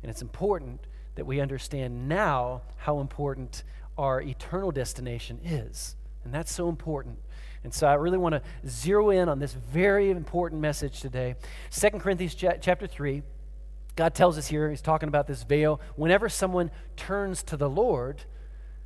And 0.01 0.09
it's 0.09 0.23
important 0.23 0.81
that 1.15 1.25
we 1.25 1.39
understand 1.39 2.09
now 2.09 2.63
how 2.77 2.99
important 2.99 3.63
our 3.95 4.21
eternal 4.21 4.71
destination 4.71 5.39
is. 5.43 5.95
And 6.23 6.33
that's 6.33 6.51
so 6.51 6.67
important. 6.67 7.19
And 7.65 7.73
so 7.73 7.87
I 7.87 7.95
really 7.95 8.17
want 8.17 8.35
to 8.35 8.41
zero 8.69 9.09
in 9.09 9.27
on 9.27 9.39
this 9.39 9.53
very 9.53 10.11
important 10.11 10.61
message 10.61 11.01
today. 11.01 11.35
2 11.71 11.89
Corinthians 11.99 12.35
chapter 12.35 12.87
3, 12.87 13.23
God 13.95 14.13
tells 14.13 14.37
us 14.37 14.47
here, 14.47 14.69
he's 14.69 14.81
talking 14.81 15.09
about 15.09 15.25
this 15.25 15.43
veil. 15.43 15.81
Whenever 15.95 16.29
someone 16.29 16.69
turns 16.95 17.41
to 17.43 17.57
the 17.57 17.69
Lord, 17.69 18.23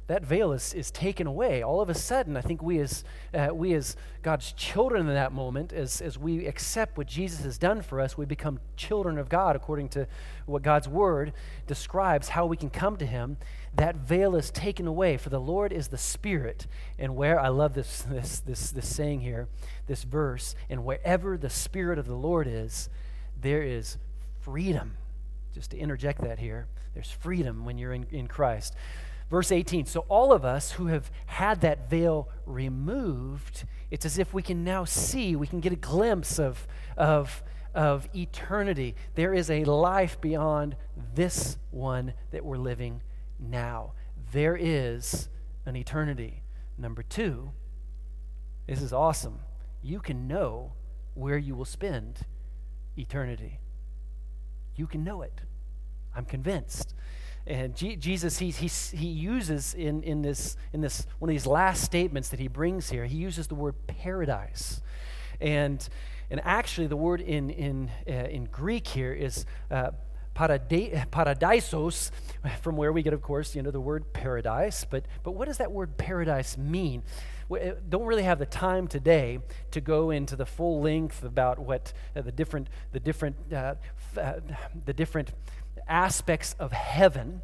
that 0.09 0.25
veil 0.25 0.53
is, 0.53 0.73
is 0.73 0.89
taken 0.89 1.27
away. 1.27 1.61
All 1.61 1.81
of 1.81 1.89
a 1.89 1.93
sudden, 1.93 2.35
I 2.35 2.41
think 2.41 2.63
we 2.63 2.79
as, 2.79 3.03
uh, 3.31 3.49
we 3.53 3.75
as 3.75 3.95
God's 4.23 4.51
children 4.53 5.07
in 5.07 5.13
that 5.13 5.31
moment, 5.31 5.71
as, 5.71 6.01
as 6.01 6.17
we 6.17 6.47
accept 6.47 6.97
what 6.97 7.05
Jesus 7.05 7.41
has 7.43 7.59
done 7.59 7.83
for 7.83 8.01
us, 8.01 8.17
we 8.17 8.25
become 8.25 8.59
children 8.75 9.19
of 9.19 9.29
God 9.29 9.55
according 9.55 9.89
to 9.89 10.07
what 10.47 10.63
God's 10.63 10.87
word 10.87 11.31
describes 11.67 12.29
how 12.29 12.47
we 12.47 12.57
can 12.57 12.71
come 12.71 12.97
to 12.97 13.05
Him. 13.05 13.37
That 13.75 13.97
veil 13.97 14.35
is 14.35 14.49
taken 14.49 14.87
away, 14.87 15.15
for 15.15 15.29
the 15.29 15.39
Lord 15.39 15.71
is 15.71 15.89
the 15.89 15.97
Spirit. 15.99 16.65
And 16.97 17.15
where, 17.15 17.39
I 17.39 17.49
love 17.49 17.75
this, 17.75 18.01
this, 18.01 18.39
this, 18.39 18.71
this 18.71 18.87
saying 18.87 19.21
here, 19.21 19.47
this 19.85 20.01
verse, 20.01 20.55
and 20.71 20.83
wherever 20.83 21.37
the 21.37 21.51
Spirit 21.51 21.99
of 21.99 22.07
the 22.07 22.15
Lord 22.15 22.47
is, 22.47 22.89
there 23.39 23.61
is 23.61 23.99
freedom. 24.39 24.97
Just 25.53 25.69
to 25.69 25.77
interject 25.77 26.21
that 26.21 26.39
here, 26.39 26.65
there's 26.95 27.11
freedom 27.11 27.63
when 27.63 27.77
you're 27.77 27.93
in, 27.93 28.07
in 28.09 28.25
Christ. 28.27 28.73
Verse 29.29 29.51
18 29.51 29.85
So, 29.85 30.05
all 30.09 30.33
of 30.33 30.43
us 30.43 30.71
who 30.73 30.87
have 30.87 31.11
had 31.25 31.61
that 31.61 31.89
veil 31.89 32.29
removed, 32.45 33.65
it's 33.91 34.05
as 34.05 34.17
if 34.17 34.33
we 34.33 34.41
can 34.41 34.63
now 34.63 34.85
see, 34.85 35.35
we 35.35 35.47
can 35.47 35.59
get 35.59 35.71
a 35.71 35.77
glimpse 35.77 36.39
of, 36.39 36.67
of, 36.97 37.43
of 37.75 38.07
eternity. 38.15 38.95
There 39.15 39.33
is 39.33 39.49
a 39.51 39.63
life 39.63 40.19
beyond 40.19 40.75
this 41.13 41.57
one 41.71 42.13
that 42.31 42.43
we're 42.43 42.57
living 42.57 43.01
now. 43.39 43.93
There 44.31 44.57
is 44.59 45.29
an 45.65 45.75
eternity. 45.75 46.43
Number 46.77 47.03
two, 47.03 47.51
this 48.67 48.81
is 48.81 48.93
awesome. 48.93 49.39
You 49.81 49.99
can 49.99 50.27
know 50.27 50.73
where 51.13 51.37
you 51.37 51.55
will 51.55 51.65
spend 51.65 52.19
eternity. 52.97 53.59
You 54.75 54.87
can 54.87 55.03
know 55.03 55.21
it. 55.21 55.41
I'm 56.15 56.25
convinced. 56.25 56.95
And 57.49 57.75
G- 57.75 57.95
Jesus, 57.95 58.37
he, 58.37 58.51
he, 58.51 58.67
he 58.95 59.07
uses 59.07 59.73
in, 59.73 60.03
in, 60.03 60.21
this, 60.21 60.55
in 60.71 60.81
this 60.81 61.07
one 61.17 61.29
of 61.29 61.33
these 61.33 61.47
last 61.47 61.83
statements 61.83 62.29
that 62.29 62.39
he 62.39 62.47
brings 62.47 62.91
here, 62.91 63.05
he 63.05 63.17
uses 63.17 63.47
the 63.47 63.55
word 63.55 63.73
paradise. 63.87 64.81
And, 65.41 65.87
and 66.29 66.39
actually, 66.43 66.85
the 66.85 66.95
word 66.95 67.21
in, 67.21 67.49
in, 67.49 67.89
uh, 68.07 68.11
in 68.11 68.45
Greek 68.45 68.87
here 68.87 69.13
is 69.13 69.47
uh, 69.71 69.91
paradisos, 70.35 72.11
from 72.61 72.77
where 72.77 72.93
we 72.93 73.01
get, 73.01 73.13
of 73.13 73.23
course, 73.23 73.55
you 73.55 73.63
know, 73.63 73.71
the 73.71 73.81
word 73.81 74.13
paradise. 74.13 74.85
But, 74.85 75.05
but 75.23 75.31
what 75.31 75.47
does 75.47 75.57
that 75.57 75.71
word 75.71 75.97
paradise 75.97 76.55
mean? 76.55 77.01
We 77.49 77.61
uh, 77.61 77.73
don't 77.89 78.05
really 78.05 78.23
have 78.23 78.37
the 78.37 78.45
time 78.45 78.87
today 78.87 79.39
to 79.71 79.81
go 79.81 80.11
into 80.11 80.35
the 80.35 80.45
full 80.45 80.81
length 80.81 81.23
about 81.23 81.57
what 81.57 81.93
uh, 82.15 82.21
the 82.21 82.31
different, 82.31 82.67
the 82.91 82.99
different, 82.99 83.37
uh, 83.51 83.73
uh, 84.15 84.33
the 84.85 84.93
different 84.93 85.31
aspects 85.87 86.55
of 86.59 86.71
heaven 86.71 87.41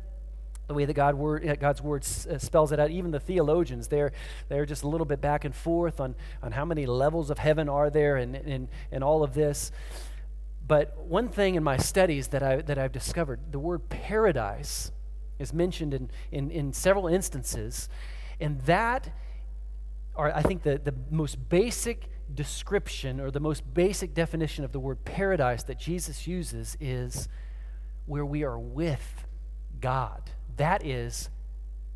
the 0.68 0.74
way 0.74 0.86
that 0.86 0.94
God 0.94 1.16
word, 1.16 1.48
uh, 1.48 1.56
God's 1.56 1.82
word 1.82 2.06
uh, 2.30 2.38
spells 2.38 2.72
it 2.72 2.80
out. 2.80 2.90
Even 2.90 3.12
the 3.12 3.20
theologians, 3.20 3.88
they're, 3.88 4.12
they're 4.50 4.66
just 4.66 4.84
a 4.84 4.88
little 4.88 5.06
bit 5.06 5.22
back 5.22 5.46
and 5.46 5.54
forth 5.54 6.00
on, 6.00 6.16
on 6.42 6.52
how 6.52 6.66
many 6.66 6.86
levels 6.86 7.30
of 7.30 7.38
heaven 7.38 7.70
are 7.70 7.90
there 7.90 8.18
and, 8.18 8.36
and, 8.36 8.68
and 8.92 9.04
all 9.04 9.24
of 9.24 9.34
this. 9.34 9.72
But 10.68 10.98
one 10.98 11.30
thing 11.30 11.56
in 11.56 11.64
my 11.64 11.78
studies 11.78 12.30
that, 12.30 12.42
I, 12.42 12.62
that 12.62 12.80
I've 12.80 12.92
discovered, 12.92 13.40
the 13.52 13.60
word 13.60 13.90
paradise 13.90 14.92
is 15.38 15.54
mentioned 15.54 15.94
in, 15.94 16.10
in, 16.32 16.50
in 16.50 16.74
several 16.74 17.08
instances, 17.08 17.88
and 18.40 18.60
that 18.62 19.12
are, 20.16 20.32
I 20.34 20.42
think, 20.42 20.64
the, 20.64 20.80
the 20.84 20.96
most 21.12 21.50
basic 21.50 22.10
description 22.34 23.20
or 23.20 23.30
the 23.30 23.40
most 23.40 23.62
basic 23.74 24.16
definition 24.16 24.64
of 24.64 24.72
the 24.72 24.80
word 24.80 25.06
paradise 25.06 25.62
that 25.64 25.78
Jesus 25.78 26.26
uses 26.26 26.76
is 26.80 27.28
where 28.06 28.26
we 28.26 28.44
are 28.44 28.60
with 28.60 29.26
God. 29.80 30.22
That 30.58 30.86
is 30.86 31.30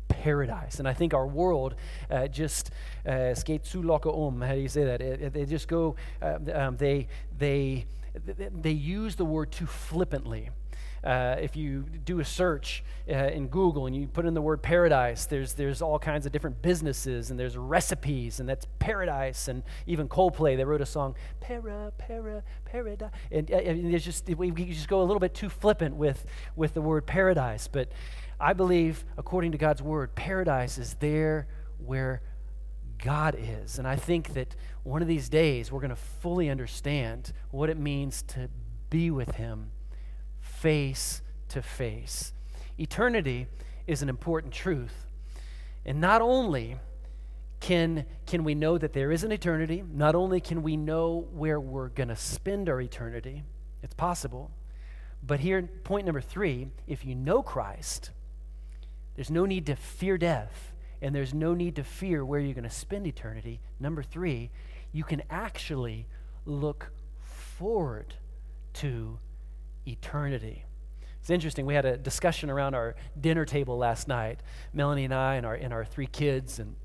paradise. 0.08 0.78
And 0.78 0.88
I 0.88 0.92
think 0.92 1.14
our 1.14 1.26
world 1.26 1.74
uh, 2.10 2.26
just 2.28 2.70
uh, 3.06 3.34
skate 3.34 3.66
zu 3.66 3.82
locker 3.82 4.10
um. 4.10 4.40
How 4.40 4.54
do 4.54 4.60
you 4.60 4.68
say 4.68 4.84
that? 4.84 5.32
They 5.32 5.46
just 5.46 5.68
go. 5.68 5.96
Uh, 6.20 6.38
um, 6.52 6.76
they 6.76 7.08
they 7.38 7.86
they 8.62 8.72
use 8.72 9.16
the 9.16 9.24
word 9.24 9.52
too 9.52 9.66
flippantly. 9.66 10.50
Uh, 11.02 11.36
if 11.40 11.56
you 11.56 11.84
do 12.04 12.20
a 12.20 12.24
search 12.24 12.84
uh, 13.08 13.14
in 13.14 13.48
Google 13.48 13.86
and 13.86 13.96
you 13.96 14.06
put 14.06 14.26
in 14.26 14.34
the 14.34 14.42
word 14.42 14.62
paradise, 14.62 15.24
there's, 15.24 15.54
there's 15.54 15.80
all 15.80 15.98
kinds 15.98 16.26
of 16.26 16.32
different 16.32 16.60
businesses 16.60 17.30
and 17.30 17.40
there's 17.40 17.56
recipes, 17.56 18.38
and 18.38 18.48
that's 18.48 18.66
paradise. 18.78 19.48
And 19.48 19.62
even 19.86 20.08
Coldplay, 20.08 20.56
they 20.56 20.64
wrote 20.64 20.82
a 20.82 20.86
song, 20.86 21.14
Para, 21.40 21.92
Para, 21.96 22.42
Paradise. 22.66 23.10
And, 23.32 23.50
uh, 23.50 23.56
and 23.56 23.94
it's 23.94 24.04
just, 24.04 24.28
we, 24.28 24.50
we 24.50 24.66
just 24.66 24.88
go 24.88 25.00
a 25.00 25.04
little 25.04 25.20
bit 25.20 25.34
too 25.34 25.48
flippant 25.48 25.96
with, 25.96 26.26
with 26.54 26.74
the 26.74 26.82
word 26.82 27.06
paradise. 27.06 27.66
But 27.66 27.90
I 28.38 28.52
believe, 28.52 29.04
according 29.16 29.52
to 29.52 29.58
God's 29.58 29.82
word, 29.82 30.14
paradise 30.14 30.76
is 30.76 30.94
there 30.94 31.46
where 31.78 32.20
God 32.98 33.36
is. 33.38 33.78
And 33.78 33.88
I 33.88 33.96
think 33.96 34.34
that 34.34 34.54
one 34.82 35.00
of 35.00 35.08
these 35.08 35.30
days 35.30 35.72
we're 35.72 35.80
going 35.80 35.90
to 35.90 35.96
fully 35.96 36.50
understand 36.50 37.32
what 37.50 37.70
it 37.70 37.78
means 37.78 38.22
to 38.22 38.50
be 38.90 39.10
with 39.10 39.36
Him 39.36 39.70
face 40.60 41.22
to 41.48 41.62
face. 41.62 42.32
Eternity 42.78 43.46
is 43.86 44.02
an 44.02 44.08
important 44.08 44.52
truth. 44.52 45.06
And 45.86 46.00
not 46.00 46.20
only 46.20 46.76
can, 47.60 48.04
can 48.26 48.44
we 48.44 48.54
know 48.54 48.76
that 48.76 48.92
there 48.92 49.10
is 49.10 49.24
an 49.24 49.32
eternity, 49.32 49.82
not 49.90 50.14
only 50.14 50.40
can 50.40 50.62
we 50.62 50.76
know 50.76 51.26
where 51.32 51.58
we're 51.58 51.88
going 51.88 52.08
to 52.08 52.16
spend 52.16 52.68
our 52.68 52.80
eternity, 52.80 53.42
it's 53.82 53.94
possible. 53.94 54.50
But 55.22 55.40
here, 55.40 55.62
point 55.84 56.04
number 56.06 56.20
three 56.20 56.68
if 56.86 57.04
you 57.04 57.14
know 57.14 57.42
Christ, 57.42 58.10
there's 59.14 59.30
no 59.30 59.46
need 59.46 59.66
to 59.66 59.76
fear 59.76 60.18
death, 60.18 60.72
and 61.00 61.14
there's 61.14 61.32
no 61.32 61.54
need 61.54 61.76
to 61.76 61.84
fear 61.84 62.24
where 62.24 62.40
you're 62.40 62.54
going 62.54 62.64
to 62.64 62.70
spend 62.70 63.06
eternity. 63.06 63.60
Number 63.78 64.02
three, 64.02 64.50
you 64.92 65.04
can 65.04 65.22
actually 65.30 66.06
look 66.44 66.90
forward 67.22 68.14
to 68.74 69.18
eternity. 69.86 70.64
It's 71.20 71.30
interesting. 71.30 71.66
We 71.66 71.74
had 71.74 71.84
a 71.84 71.96
discussion 71.96 72.48
around 72.50 72.74
our 72.74 72.96
dinner 73.20 73.44
table 73.44 73.76
last 73.76 74.08
night, 74.08 74.40
Melanie 74.72 75.04
and 75.04 75.14
I, 75.14 75.34
and 75.34 75.44
our, 75.44 75.54
and 75.54 75.72
our 75.72 75.84
three 75.84 76.06
kids, 76.06 76.58
and 76.58 76.76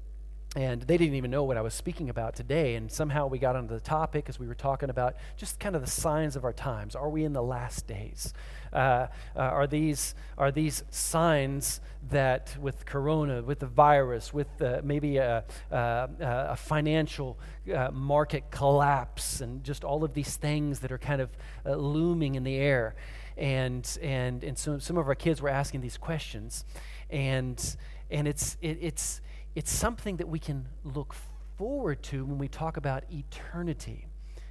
and 0.55 0.81
they 0.83 0.97
didn't 0.97 1.15
even 1.15 1.31
know 1.31 1.43
what 1.43 1.57
I 1.57 1.62
was 1.62 1.74
speaking 1.74 2.09
about 2.09 2.33
today. 2.33 2.75
And 2.75 2.89
somehow 2.89 3.27
we 3.27 3.39
got 3.39 3.57
onto 3.57 3.74
the 3.74 3.81
topic 3.81 4.29
as 4.29 4.39
we 4.39 4.47
were 4.47 4.55
talking 4.55 4.89
about 4.89 5.15
just 5.35 5.59
kind 5.59 5.75
of 5.75 5.81
the 5.81 5.91
signs 5.91 6.38
of 6.38 6.45
our 6.45 6.53
times. 6.53 6.95
Are 6.95 7.09
we 7.09 7.25
in 7.25 7.33
the 7.33 7.43
last 7.43 7.88
days? 7.88 8.33
Uh, 8.71 9.07
uh, 9.35 9.39
are, 9.39 9.67
these, 9.67 10.15
are 10.38 10.51
these 10.51 10.83
signs 10.89 11.81
that 12.09 12.55
with 12.62 12.85
corona, 12.85 13.41
with 13.41 13.59
the 13.59 13.67
virus, 13.67 14.33
with 14.33 14.47
uh, 14.62 14.79
maybe 14.81 15.17
a, 15.17 15.43
a, 15.71 16.09
a 16.19 16.55
financial 16.55 17.38
uh, 17.74 17.91
market 17.91 18.50
collapse, 18.50 19.41
and 19.41 19.62
just 19.62 19.83
all 19.83 20.05
of 20.05 20.13
these 20.13 20.38
things 20.38 20.79
that 20.79 20.91
are 20.91 20.97
kind 20.97 21.21
of 21.21 21.29
uh, 21.65 21.75
looming 21.75 22.35
in 22.35 22.45
the 22.45 22.55
air? 22.55 22.95
And, 23.38 23.85
and, 24.01 24.41
and 24.41 24.57
so 24.57 24.79
some 24.79 24.97
of 24.97 25.09
our 25.09 25.15
kids 25.15 25.41
were 25.41 25.50
asking 25.50 25.81
these 25.81 25.97
questions. 25.97 26.63
And, 27.09 27.62
and 28.09 28.25
it's, 28.25 28.55
it, 28.62 28.77
it's, 28.79 29.19
it's 29.55 29.71
something 29.71 30.17
that 30.17 30.27
we 30.27 30.39
can 30.39 30.67
look 30.83 31.15
forward 31.57 32.03
to 32.03 32.25
when 32.25 32.38
we 32.38 32.47
talk 32.47 32.77
about 32.77 33.03
eternity. 33.12 34.07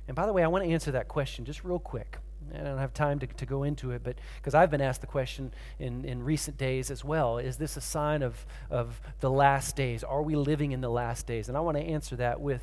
And 0.08 0.16
by 0.16 0.26
the 0.26 0.32
way, 0.32 0.42
I 0.42 0.46
want 0.48 0.64
to 0.64 0.70
answer 0.70 0.90
that 0.92 1.08
question 1.08 1.44
just 1.44 1.64
real 1.64 1.78
quick. 1.78 2.18
I 2.54 2.58
don't 2.58 2.78
have 2.78 2.92
time 2.92 3.18
to, 3.20 3.26
to 3.26 3.46
go 3.46 3.62
into 3.62 3.92
it, 3.92 4.02
but 4.04 4.16
because 4.36 4.54
I've 4.54 4.70
been 4.70 4.82
asked 4.82 5.00
the 5.00 5.06
question 5.06 5.52
in, 5.78 6.04
in 6.04 6.22
recent 6.22 6.58
days 6.58 6.90
as 6.90 7.02
well 7.02 7.38
is 7.38 7.56
this 7.56 7.76
a 7.76 7.80
sign 7.80 8.22
of, 8.22 8.44
of 8.70 9.00
the 9.20 9.30
last 9.30 9.76
days? 9.76 10.04
Are 10.04 10.22
we 10.22 10.36
living 10.36 10.72
in 10.72 10.80
the 10.80 10.90
last 10.90 11.26
days? 11.26 11.48
And 11.48 11.56
I 11.56 11.60
want 11.60 11.78
to 11.78 11.82
answer 11.82 12.16
that 12.16 12.40
with, 12.40 12.62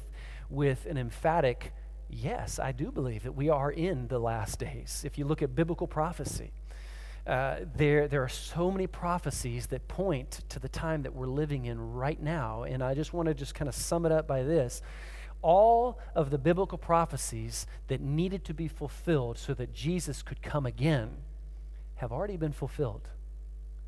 with 0.49 0.85
an 0.85 0.97
emphatic 0.97 1.73
yes, 2.11 2.59
I 2.59 2.71
do 2.71 2.91
believe 2.91 3.23
that 3.23 3.31
we 3.31 3.49
are 3.49 3.71
in 3.71 4.07
the 4.07 4.19
last 4.19 4.59
days. 4.59 5.03
If 5.05 5.17
you 5.17 5.25
look 5.25 5.41
at 5.41 5.55
biblical 5.55 5.87
prophecy, 5.87 6.51
uh, 7.27 7.57
there, 7.75 8.07
there 8.07 8.23
are 8.23 8.29
so 8.29 8.71
many 8.71 8.87
prophecies 8.87 9.67
that 9.67 9.87
point 9.87 10.41
to 10.49 10.59
the 10.59 10.69
time 10.69 11.03
that 11.03 11.13
we're 11.13 11.27
living 11.27 11.65
in 11.65 11.93
right 11.93 12.21
now. 12.21 12.63
And 12.63 12.83
I 12.83 12.93
just 12.95 13.13
want 13.13 13.27
to 13.27 13.33
just 13.33 13.53
kind 13.53 13.69
of 13.69 13.75
sum 13.75 14.05
it 14.05 14.11
up 14.11 14.27
by 14.27 14.43
this. 14.43 14.81
All 15.43 15.99
of 16.15 16.29
the 16.29 16.37
biblical 16.37 16.77
prophecies 16.77 17.67
that 17.87 18.01
needed 18.01 18.43
to 18.45 18.53
be 18.53 18.67
fulfilled 18.67 19.37
so 19.37 19.53
that 19.53 19.73
Jesus 19.73 20.23
could 20.23 20.41
come 20.41 20.65
again 20.65 21.17
have 21.95 22.11
already 22.11 22.37
been 22.37 22.51
fulfilled. 22.51 23.09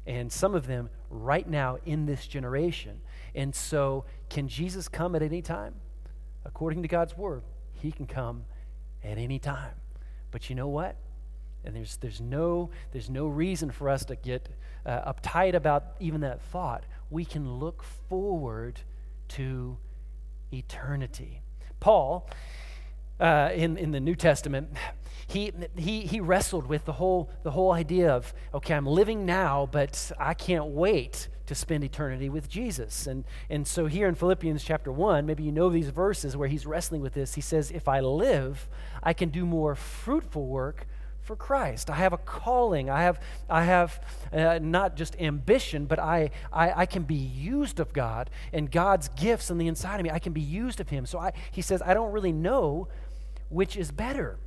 And 0.05 0.31
some 0.31 0.53
of 0.53 0.67
them 0.67 0.89
right 1.09 1.47
now 1.47 1.77
in 1.85 2.05
this 2.05 2.27
generation. 2.27 3.01
And 3.33 3.55
so, 3.55 4.05
can 4.29 4.47
Jesus 4.47 4.87
come 4.87 5.15
at 5.15 5.21
any 5.21 5.41
time? 5.41 5.75
According 6.45 6.81
to 6.81 6.87
God's 6.87 7.17
word, 7.17 7.43
he 7.73 7.91
can 7.91 8.05
come 8.05 8.43
at 9.03 9.17
any 9.17 9.39
time. 9.39 9.73
But 10.29 10.49
you 10.49 10.55
know 10.55 10.67
what? 10.67 10.97
And 11.65 11.75
there's, 11.75 11.97
there's, 11.97 12.21
no, 12.21 12.69
there's 12.91 13.09
no 13.09 13.27
reason 13.27 13.71
for 13.71 13.89
us 13.89 14.05
to 14.05 14.15
get 14.15 14.49
uh, 14.85 15.13
uptight 15.13 15.53
about 15.53 15.95
even 15.99 16.21
that 16.21 16.41
thought. 16.41 16.83
We 17.09 17.25
can 17.25 17.59
look 17.59 17.83
forward 17.83 18.81
to 19.29 19.77
eternity. 20.51 21.41
Paul, 21.79 22.29
uh, 23.19 23.49
in, 23.53 23.77
in 23.77 23.91
the 23.91 23.99
New 23.99 24.15
Testament, 24.15 24.69
he, 25.27 25.51
he, 25.77 26.01
he 26.01 26.19
wrestled 26.19 26.67
with 26.67 26.85
the 26.85 26.93
whole, 26.93 27.29
the 27.43 27.51
whole 27.51 27.71
idea 27.71 28.11
of, 28.11 28.33
okay, 28.53 28.73
I'm 28.73 28.85
living 28.85 29.25
now, 29.25 29.67
but 29.71 30.11
I 30.19 30.33
can't 30.33 30.67
wait 30.67 31.29
to 31.45 31.55
spend 31.55 31.83
eternity 31.83 32.29
with 32.29 32.49
Jesus. 32.49 33.07
And, 33.07 33.25
and 33.49 33.67
so 33.67 33.85
here 33.85 34.07
in 34.07 34.15
Philippians 34.15 34.63
chapter 34.63 34.91
1, 34.91 35.25
maybe 35.25 35.43
you 35.43 35.51
know 35.51 35.69
these 35.69 35.89
verses 35.89 36.37
where 36.37 36.47
he's 36.47 36.65
wrestling 36.65 37.01
with 37.01 37.13
this. 37.13 37.35
He 37.35 37.41
says, 37.41 37.71
If 37.71 37.87
I 37.87 37.99
live, 37.99 38.69
I 39.01 39.13
can 39.13 39.29
do 39.29 39.45
more 39.45 39.75
fruitful 39.75 40.47
work 40.47 40.87
for 41.23 41.35
Christ. 41.35 41.89
I 41.89 41.95
have 41.95 42.13
a 42.13 42.17
calling. 42.17 42.89
I 42.89 43.03
have, 43.03 43.21
I 43.49 43.63
have 43.63 43.99
uh, 44.31 44.59
not 44.61 44.95
just 44.95 45.19
ambition, 45.19 45.85
but 45.85 45.99
I, 45.99 46.31
I, 46.51 46.81
I, 46.81 46.85
can 46.85 47.03
be 47.03 47.15
used 47.15 47.79
of 47.79 47.93
God 47.93 48.29
and 48.51 48.69
God's 48.69 49.07
gifts 49.09 49.49
on 49.49 49.57
the 49.57 49.67
inside 49.67 49.99
of 49.99 50.03
me. 50.03 50.11
I 50.11 50.19
can 50.19 50.33
be 50.33 50.41
used 50.41 50.79
of 50.79 50.89
Him. 50.89 51.05
So 51.05 51.19
I, 51.19 51.33
he 51.51 51.61
says, 51.61 51.81
I 51.81 51.93
don't 51.93 52.11
really 52.11 52.33
know 52.33 52.89
which 53.49 53.77
is 53.77 53.91
better 53.91 54.37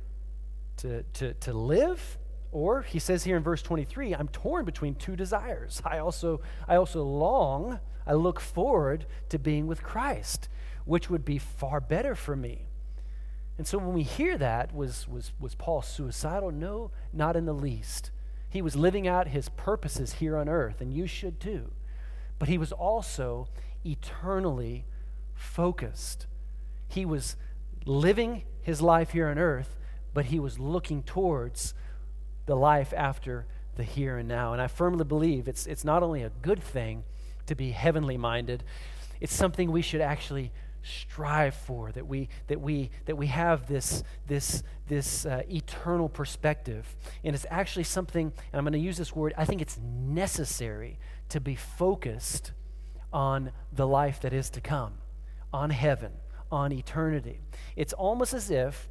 to, 0.77 1.03
to, 1.13 1.33
to 1.33 1.53
live 1.53 2.17
or 2.51 2.81
he 2.81 2.99
says 2.99 3.23
here 3.23 3.37
in 3.37 3.43
verse 3.43 3.61
23, 3.61 4.13
I'm 4.13 4.29
torn 4.29 4.65
between 4.65 4.95
two 4.95 5.15
desires. 5.15 5.81
I 5.85 5.99
also, 5.99 6.41
I 6.67 6.75
also 6.75 7.03
long, 7.03 7.79
I 8.05 8.13
look 8.13 8.39
forward 8.39 9.05
to 9.29 9.37
being 9.37 9.67
with 9.67 9.83
Christ, 9.83 10.49
which 10.85 11.09
would 11.09 11.25
be 11.25 11.37
far 11.37 11.81
better 11.81 12.15
for 12.15 12.35
me. 12.35 12.67
And 13.57 13.65
so 13.65 13.77
when 13.77 13.93
we 13.93 14.03
hear 14.03 14.37
that, 14.37 14.73
was, 14.73 15.07
was, 15.07 15.31
was 15.39 15.55
Paul 15.55 15.81
suicidal? 15.81 16.51
No, 16.51 16.91
not 17.11 17.35
in 17.35 17.45
the 17.45 17.53
least. 17.53 18.11
He 18.49 18.61
was 18.61 18.75
living 18.75 19.07
out 19.07 19.29
his 19.29 19.49
purposes 19.49 20.13
here 20.13 20.37
on 20.37 20.47
earth, 20.47 20.79
and 20.79 20.93
you 20.93 21.07
should 21.07 21.39
too. 21.39 21.71
But 22.39 22.49
he 22.49 22.57
was 22.57 22.71
also 22.71 23.47
eternally 23.83 24.85
focused. 25.33 26.27
He 26.87 27.05
was 27.05 27.35
living 27.85 28.43
his 28.61 28.81
life 28.81 29.11
here 29.11 29.27
on 29.27 29.39
earth, 29.39 29.75
but 30.13 30.25
he 30.25 30.39
was 30.39 30.59
looking 30.59 31.03
towards 31.03 31.73
the 32.45 32.55
life 32.55 32.93
after 32.95 33.45
the 33.75 33.83
here 33.83 34.17
and 34.17 34.27
now. 34.27 34.53
And 34.53 34.61
I 34.61 34.67
firmly 34.67 35.05
believe 35.05 35.47
it's, 35.47 35.65
it's 35.67 35.85
not 35.85 36.03
only 36.03 36.23
a 36.23 36.31
good 36.41 36.61
thing 36.61 37.03
to 37.47 37.55
be 37.55 37.71
heavenly 37.71 38.17
minded, 38.17 38.63
it's 39.19 39.33
something 39.33 39.71
we 39.71 39.81
should 39.81 40.01
actually 40.01 40.51
strive 40.87 41.53
for 41.53 41.91
that 41.91 42.07
we 42.07 42.29
that 42.47 42.59
we 42.61 42.89
that 43.05 43.15
we 43.15 43.27
have 43.27 43.67
this 43.67 44.03
this 44.27 44.63
this 44.87 45.25
uh, 45.25 45.41
eternal 45.49 46.09
perspective. 46.09 46.95
And 47.23 47.35
it's 47.35 47.45
actually 47.49 47.83
something 47.83 48.31
and 48.51 48.57
i'm 48.57 48.63
going 48.63 48.73
to 48.73 48.79
use 48.79 48.97
this 48.97 49.15
word 49.15 49.33
i 49.37 49.45
think 49.45 49.61
it's 49.61 49.77
necessary 49.79 50.97
to 51.29 51.39
be 51.39 51.55
focused 51.55 52.51
on 53.11 53.51
the 53.71 53.87
life 53.87 54.21
that 54.21 54.33
is 54.33 54.49
to 54.51 54.61
come 54.61 54.93
on 55.53 55.69
heaven 55.69 56.11
on 56.51 56.71
eternity. 56.71 57.39
It's 57.75 57.93
almost 57.93 58.33
as 58.33 58.49
if 58.49 58.89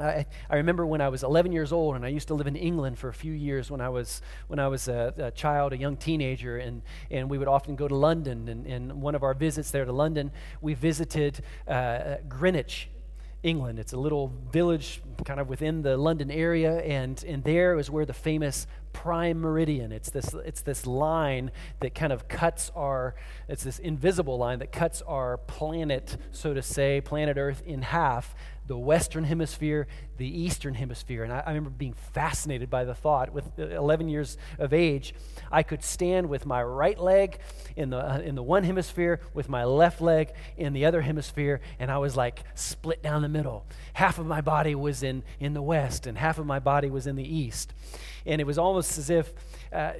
I, 0.00 0.26
I, 0.50 0.56
remember 0.56 0.84
when 0.84 1.00
I 1.00 1.08
was 1.08 1.22
11 1.22 1.52
years 1.52 1.72
old, 1.72 1.94
and 1.94 2.04
I 2.04 2.08
used 2.08 2.28
to 2.28 2.34
live 2.34 2.48
in 2.48 2.56
England 2.56 2.98
for 2.98 3.08
a 3.08 3.14
few 3.14 3.32
years 3.32 3.70
when 3.70 3.80
I 3.80 3.88
was 3.88 4.22
when 4.48 4.58
I 4.58 4.66
was 4.66 4.88
a, 4.88 5.14
a 5.16 5.30
child, 5.30 5.72
a 5.72 5.76
young 5.76 5.96
teenager, 5.96 6.58
and, 6.58 6.82
and 7.10 7.30
we 7.30 7.38
would 7.38 7.48
often 7.48 7.76
go 7.76 7.86
to 7.86 7.94
London. 7.94 8.48
And, 8.48 8.66
and 8.66 9.00
one 9.00 9.14
of 9.14 9.22
our 9.22 9.34
visits 9.34 9.70
there 9.70 9.84
to 9.84 9.92
London, 9.92 10.32
we 10.60 10.74
visited 10.74 11.42
uh, 11.68 12.16
Greenwich, 12.28 12.88
England. 13.44 13.78
It's 13.78 13.92
a 13.92 13.98
little 13.98 14.32
village 14.50 15.02
kind 15.24 15.38
of 15.38 15.48
within 15.48 15.82
the 15.82 15.96
London 15.96 16.30
area, 16.30 16.78
and, 16.80 17.22
and 17.24 17.44
there 17.44 17.78
is 17.78 17.90
where 17.90 18.06
the 18.06 18.14
famous 18.14 18.66
prime 18.92 19.40
meridian. 19.40 19.92
It's 19.92 20.10
this, 20.10 20.34
it's 20.44 20.62
this 20.62 20.86
line 20.86 21.50
that 21.80 21.94
kind 21.94 22.12
of 22.12 22.26
cuts 22.26 22.72
our, 22.74 23.14
it's 23.48 23.62
this 23.62 23.78
invisible 23.78 24.38
line 24.38 24.60
that 24.60 24.72
cuts 24.72 25.02
our 25.02 25.36
planet, 25.36 26.16
so 26.32 26.54
to 26.54 26.62
say, 26.62 27.00
planet 27.00 27.36
Earth 27.36 27.62
in 27.66 27.82
half 27.82 28.34
the 28.66 28.78
Western 28.78 29.24
Hemisphere, 29.24 29.86
the 30.16 30.26
Eastern 30.26 30.74
Hemisphere. 30.74 31.24
And 31.24 31.32
I, 31.32 31.40
I, 31.40 31.48
remember 31.48 31.70
being 31.70 31.92
fascinated 31.92 32.70
by 32.70 32.84
the 32.84 32.94
thought. 32.94 33.32
With 33.32 33.58
11 33.58 34.08
years 34.08 34.38
of 34.58 34.72
age, 34.72 35.14
I 35.52 35.62
could 35.62 35.82
stand 35.82 36.28
with 36.28 36.46
my 36.46 36.62
right 36.62 36.98
leg 36.98 37.38
in 37.76 37.90
the, 37.90 37.98
uh, 37.98 38.18
in 38.18 38.34
the 38.34 38.42
one 38.42 38.64
hemisphere, 38.64 39.20
with 39.34 39.48
my 39.48 39.64
left 39.64 40.00
leg 40.00 40.32
in 40.56 40.72
the 40.72 40.86
other 40.86 41.02
hemisphere, 41.02 41.60
and 41.78 41.90
I 41.90 41.98
was 41.98 42.16
like 42.16 42.42
split 42.54 43.02
down 43.02 43.22
the 43.22 43.28
middle. 43.28 43.66
Half 43.94 44.18
of 44.18 44.26
my 44.26 44.40
body 44.40 44.74
was 44.74 45.02
in, 45.02 45.22
in 45.38 45.54
the 45.54 45.62
West, 45.62 46.06
and 46.06 46.16
half 46.16 46.38
of 46.38 46.46
my 46.46 46.58
body 46.58 46.88
was 46.88 47.06
in 47.06 47.16
the 47.16 47.36
East. 47.36 47.74
And 48.24 48.40
it 48.40 48.44
was 48.44 48.56
almost 48.56 48.96
as 48.96 49.10
if 49.10 49.32
uh, 49.74 49.92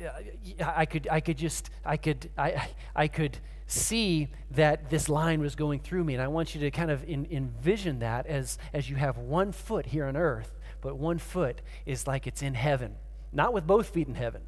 I, 0.64 0.87
could, 0.87 1.09
I 1.11 1.21
could 1.21 1.37
just, 1.37 1.71
I 1.85 1.97
could, 1.97 2.31
I, 2.38 2.69
I 2.95 3.09
could 3.09 3.38
see 3.66 4.28
that 4.52 4.90
this 4.90 5.09
line 5.09 5.40
was 5.40 5.54
going 5.54 5.81
through 5.81 6.04
me. 6.04 6.14
And 6.14 6.23
I 6.23 6.28
want 6.28 6.54
you 6.54 6.61
to 6.61 6.71
kind 6.71 6.90
of 6.90 7.02
in, 7.09 7.26
envision 7.31 7.99
that 8.00 8.26
as, 8.26 8.59
as 8.73 8.88
you 8.88 8.97
have 8.97 9.19
one 9.19 9.52
foot 9.52 9.87
here 9.87 10.07
on 10.07 10.16
earth, 10.16 10.52
but 10.81 10.97
one 10.97 11.19
foot 11.19 11.61
is 11.87 12.07
like 12.07 12.27
it's 12.27 12.42
in 12.42 12.55
heaven, 12.55 12.94
not 13.33 13.53
with 13.53 13.66
both 13.66 13.88
feet 13.88 14.07
in 14.07 14.14
heaven. 14.14 14.42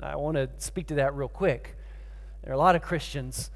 I 0.00 0.16
want 0.16 0.36
to 0.36 0.50
speak 0.58 0.88
to 0.88 0.94
that 0.96 1.14
real 1.14 1.28
quick. 1.28 1.76
There 2.42 2.52
are 2.52 2.56
a 2.56 2.58
lot 2.58 2.74
of 2.74 2.82
Christians 2.82 3.50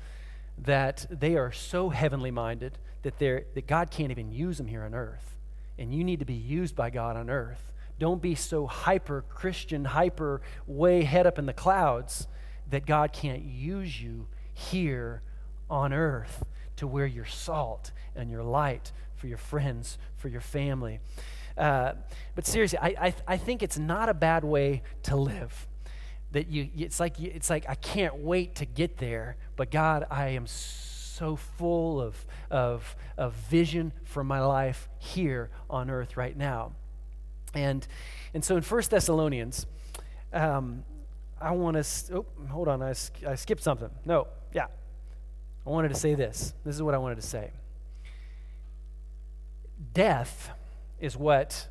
that 0.58 1.06
they 1.10 1.36
are 1.36 1.52
so 1.52 1.88
heavenly 1.88 2.30
minded 2.30 2.78
that, 3.02 3.18
they're, 3.18 3.44
that 3.54 3.66
God 3.66 3.90
can't 3.90 4.10
even 4.10 4.30
use 4.30 4.58
them 4.58 4.68
here 4.68 4.84
on 4.84 4.94
earth. 4.94 5.36
And 5.78 5.92
you 5.92 6.04
need 6.04 6.20
to 6.20 6.24
be 6.24 6.34
used 6.34 6.76
by 6.76 6.90
God 6.90 7.16
on 7.16 7.28
earth. 7.28 7.72
Don't 7.98 8.20
be 8.20 8.34
so 8.34 8.66
hyper 8.66 9.22
Christian, 9.28 9.84
hyper 9.84 10.42
way 10.66 11.04
head 11.04 11.26
up 11.26 11.38
in 11.38 11.46
the 11.46 11.52
clouds 11.52 12.26
that 12.70 12.86
God 12.86 13.12
can't 13.12 13.42
use 13.42 14.00
you 14.00 14.26
here 14.52 15.22
on 15.70 15.92
earth 15.92 16.44
to 16.76 16.86
where 16.86 17.06
you're 17.06 17.24
salt 17.24 17.92
and 18.16 18.30
your 18.30 18.42
light 18.42 18.92
for 19.14 19.26
your 19.26 19.38
friends, 19.38 19.98
for 20.16 20.28
your 20.28 20.40
family. 20.40 21.00
Uh, 21.56 21.92
but 22.34 22.46
seriously, 22.46 22.78
I, 22.80 22.88
I, 23.00 23.14
I, 23.28 23.36
think 23.36 23.62
it's 23.62 23.78
not 23.78 24.08
a 24.08 24.14
bad 24.14 24.42
way 24.42 24.82
to 25.04 25.16
live. 25.16 25.68
That 26.32 26.48
you, 26.48 26.68
it's 26.76 26.98
like 26.98 27.20
you, 27.20 27.30
it's 27.32 27.48
like 27.48 27.64
I 27.68 27.76
can't 27.76 28.16
wait 28.16 28.56
to 28.56 28.66
get 28.66 28.96
there. 28.96 29.36
But 29.54 29.70
God, 29.70 30.04
I 30.10 30.30
am 30.30 30.48
so 30.48 31.36
full 31.36 32.00
of, 32.00 32.26
of, 32.50 32.96
of 33.16 33.34
vision 33.34 33.92
for 34.02 34.24
my 34.24 34.40
life 34.40 34.88
here 34.98 35.50
on 35.70 35.90
earth 35.90 36.16
right 36.16 36.36
now. 36.36 36.72
And, 37.54 37.86
and 38.32 38.44
so 38.44 38.56
in 38.56 38.62
First 38.62 38.90
Thessalonians, 38.90 39.66
um, 40.32 40.84
I 41.40 41.52
want 41.52 41.76
to, 41.82 42.16
oh, 42.16 42.26
hold 42.48 42.68
on, 42.68 42.82
I, 42.82 42.94
I 43.26 43.34
skipped 43.34 43.62
something. 43.62 43.90
No, 44.04 44.28
yeah. 44.52 44.66
I 45.66 45.70
wanted 45.70 45.88
to 45.88 45.94
say 45.94 46.14
this. 46.14 46.54
This 46.64 46.74
is 46.74 46.82
what 46.82 46.94
I 46.94 46.98
wanted 46.98 47.16
to 47.16 47.26
say. 47.26 47.50
Death 49.92 50.50
is 51.00 51.16
what 51.16 51.68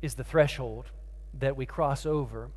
is 0.00 0.14
the 0.14 0.24
threshold 0.24 0.86
that 1.34 1.56
we 1.56 1.66
cross 1.66 2.06
over. 2.06 2.50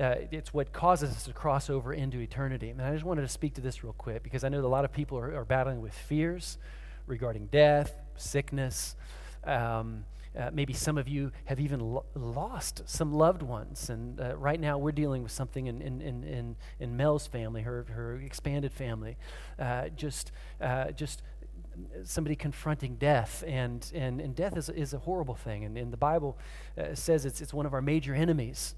Uh, 0.00 0.14
it's 0.30 0.54
what 0.54 0.72
causes 0.72 1.10
us 1.10 1.24
to 1.24 1.32
cross 1.32 1.68
over 1.68 1.92
into 1.92 2.18
eternity. 2.18 2.70
And 2.70 2.80
I 2.80 2.92
just 2.92 3.04
wanted 3.04 3.22
to 3.22 3.28
speak 3.28 3.54
to 3.54 3.60
this 3.60 3.84
real 3.84 3.92
quick 3.92 4.22
because 4.22 4.42
I 4.42 4.48
know 4.48 4.60
that 4.60 4.66
a 4.66 4.68
lot 4.68 4.84
of 4.84 4.92
people 4.92 5.18
are, 5.18 5.36
are 5.36 5.44
battling 5.44 5.80
with 5.80 5.92
fears 5.92 6.58
regarding 7.06 7.46
death, 7.46 7.92
sickness, 8.16 8.96
um, 9.44 10.04
uh, 10.38 10.50
maybe 10.52 10.72
some 10.72 10.96
of 10.96 11.08
you 11.08 11.30
have 11.44 11.60
even 11.60 11.80
lo- 11.80 12.06
lost 12.14 12.82
some 12.86 13.12
loved 13.12 13.42
ones. 13.42 13.90
And 13.90 14.20
uh, 14.20 14.36
right 14.36 14.58
now 14.58 14.78
we're 14.78 14.92
dealing 14.92 15.22
with 15.22 15.32
something 15.32 15.66
in, 15.66 15.82
in, 15.82 16.00
in, 16.00 16.24
in, 16.24 16.56
in 16.80 16.96
Mel's 16.96 17.26
family, 17.26 17.62
her, 17.62 17.86
her 17.90 18.16
expanded 18.16 18.72
family. 18.72 19.16
Uh, 19.58 19.88
just, 19.90 20.32
uh, 20.60 20.90
just 20.92 21.22
somebody 22.04 22.34
confronting 22.34 22.96
death. 22.96 23.44
And, 23.46 23.90
and, 23.94 24.20
and 24.20 24.34
death 24.34 24.56
is, 24.56 24.68
is 24.68 24.94
a 24.94 24.98
horrible 24.98 25.34
thing. 25.34 25.64
And, 25.64 25.76
and 25.76 25.92
the 25.92 25.98
Bible 25.98 26.38
uh, 26.78 26.94
says 26.94 27.26
it's, 27.26 27.40
it's 27.40 27.52
one 27.52 27.66
of 27.66 27.74
our 27.74 27.82
major 27.82 28.14
enemies. 28.14 28.74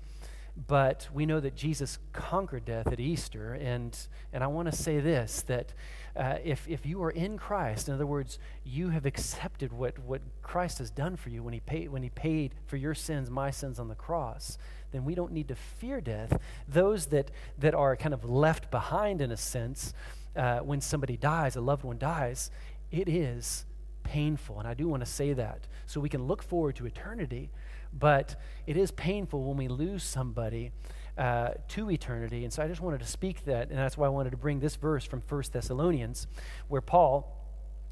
But 0.68 1.08
we 1.12 1.26
know 1.26 1.40
that 1.40 1.56
Jesus 1.56 1.98
conquered 2.12 2.64
death 2.64 2.86
at 2.86 3.00
Easter. 3.00 3.54
And, 3.54 3.96
and 4.32 4.44
I 4.44 4.46
want 4.46 4.70
to 4.70 4.76
say 4.76 5.00
this 5.00 5.42
that 5.42 5.72
uh, 6.16 6.36
if, 6.44 6.68
if 6.68 6.86
you 6.86 7.02
are 7.02 7.10
in 7.10 7.36
Christ, 7.36 7.88
in 7.88 7.94
other 7.94 8.06
words, 8.06 8.38
you 8.64 8.90
have 8.90 9.04
accepted 9.04 9.72
what, 9.72 9.98
what 9.98 10.22
Christ 10.42 10.78
has 10.78 10.90
done 10.90 11.16
for 11.16 11.28
you 11.28 11.42
when 11.42 11.54
he, 11.54 11.60
paid, 11.60 11.90
when 11.90 12.02
he 12.02 12.10
paid 12.10 12.54
for 12.66 12.76
your 12.76 12.94
sins, 12.94 13.30
my 13.30 13.50
sins 13.50 13.80
on 13.80 13.88
the 13.88 13.94
cross, 13.96 14.56
then 14.92 15.04
we 15.04 15.16
don't 15.16 15.32
need 15.32 15.48
to 15.48 15.56
fear 15.56 16.00
death. 16.00 16.38
Those 16.68 17.06
that, 17.06 17.32
that 17.58 17.74
are 17.74 17.96
kind 17.96 18.14
of 18.14 18.24
left 18.24 18.70
behind, 18.70 19.20
in 19.20 19.32
a 19.32 19.36
sense, 19.36 19.92
uh, 20.36 20.60
when 20.60 20.80
somebody 20.80 21.16
dies, 21.16 21.56
a 21.56 21.60
loved 21.60 21.84
one 21.84 21.98
dies, 21.98 22.50
it 22.92 23.08
is 23.08 23.64
painful. 24.04 24.60
And 24.60 24.68
I 24.68 24.74
do 24.74 24.86
want 24.88 25.04
to 25.04 25.10
say 25.10 25.32
that. 25.32 25.66
So 25.86 26.00
we 26.00 26.08
can 26.08 26.24
look 26.28 26.42
forward 26.44 26.76
to 26.76 26.86
eternity, 26.86 27.50
but 27.92 28.36
it 28.66 28.76
is 28.76 28.92
painful 28.92 29.42
when 29.42 29.56
we 29.56 29.66
lose 29.66 30.04
somebody 30.04 30.70
uh, 31.16 31.50
to 31.68 31.90
eternity. 31.90 32.44
And 32.44 32.52
so 32.52 32.62
I 32.62 32.68
just 32.68 32.80
wanted 32.80 33.00
to 33.00 33.06
speak 33.06 33.44
that, 33.44 33.70
and 33.70 33.78
that's 33.78 33.96
why 33.96 34.06
I 34.06 34.10
wanted 34.10 34.30
to 34.30 34.36
bring 34.36 34.60
this 34.60 34.76
verse 34.76 35.04
from 35.04 35.20
First 35.20 35.52
Thessalonians, 35.52 36.26
where 36.68 36.80
Paul 36.80 37.40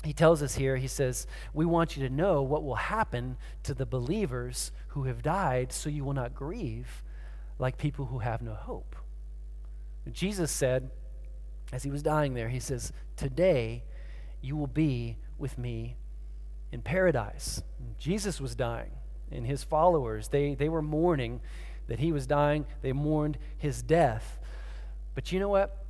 he 0.05 0.13
tells 0.13 0.43
us 0.43 0.57
here, 0.57 0.77
he 0.77 0.89
says, 0.89 1.27
We 1.53 1.65
want 1.65 1.97
you 1.97 2.09
to 2.09 2.13
know 2.13 2.43
what 2.43 2.65
will 2.65 2.75
happen 2.75 3.37
to 3.63 3.73
the 3.73 3.87
believers 3.87 4.73
who 4.89 5.05
have 5.05 5.23
died 5.23 5.73
so 5.73 5.89
you 5.89 6.05
will 6.05 6.13
not 6.13 6.35
grieve 6.35 7.05
like 7.59 7.79
people 7.79 8.07
who 8.07 8.19
have 8.19 8.43
no 8.43 8.55
hope. 8.55 8.97
Jesus 10.11 10.51
said, 10.51 10.91
as 11.73 11.85
he 11.85 11.91
was 11.91 12.03
dying 12.03 12.35
there, 12.35 12.49
he 12.49 12.59
says, 12.59 12.93
Today 13.17 13.85
you 14.41 14.57
will 14.57 14.67
be 14.67 15.17
with 15.39 15.57
me 15.57 15.97
in 16.73 16.83
paradise. 16.83 17.63
Jesus 17.99 18.41
was 18.41 18.55
dying, 18.55 18.91
and 19.31 19.47
his 19.47 19.63
followers, 19.63 20.29
they, 20.29 20.55
they 20.55 20.69
were 20.69 20.83
mourning 20.83 21.41
that 21.89 21.99
he 21.99 22.13
was 22.13 22.27
dying. 22.27 22.67
They 22.81 22.93
mourned 22.93 23.39
his 23.59 23.83
death. 23.83 24.39
But 25.15 25.33
you 25.33 25.41
know 25.41 25.49
what? 25.49 25.85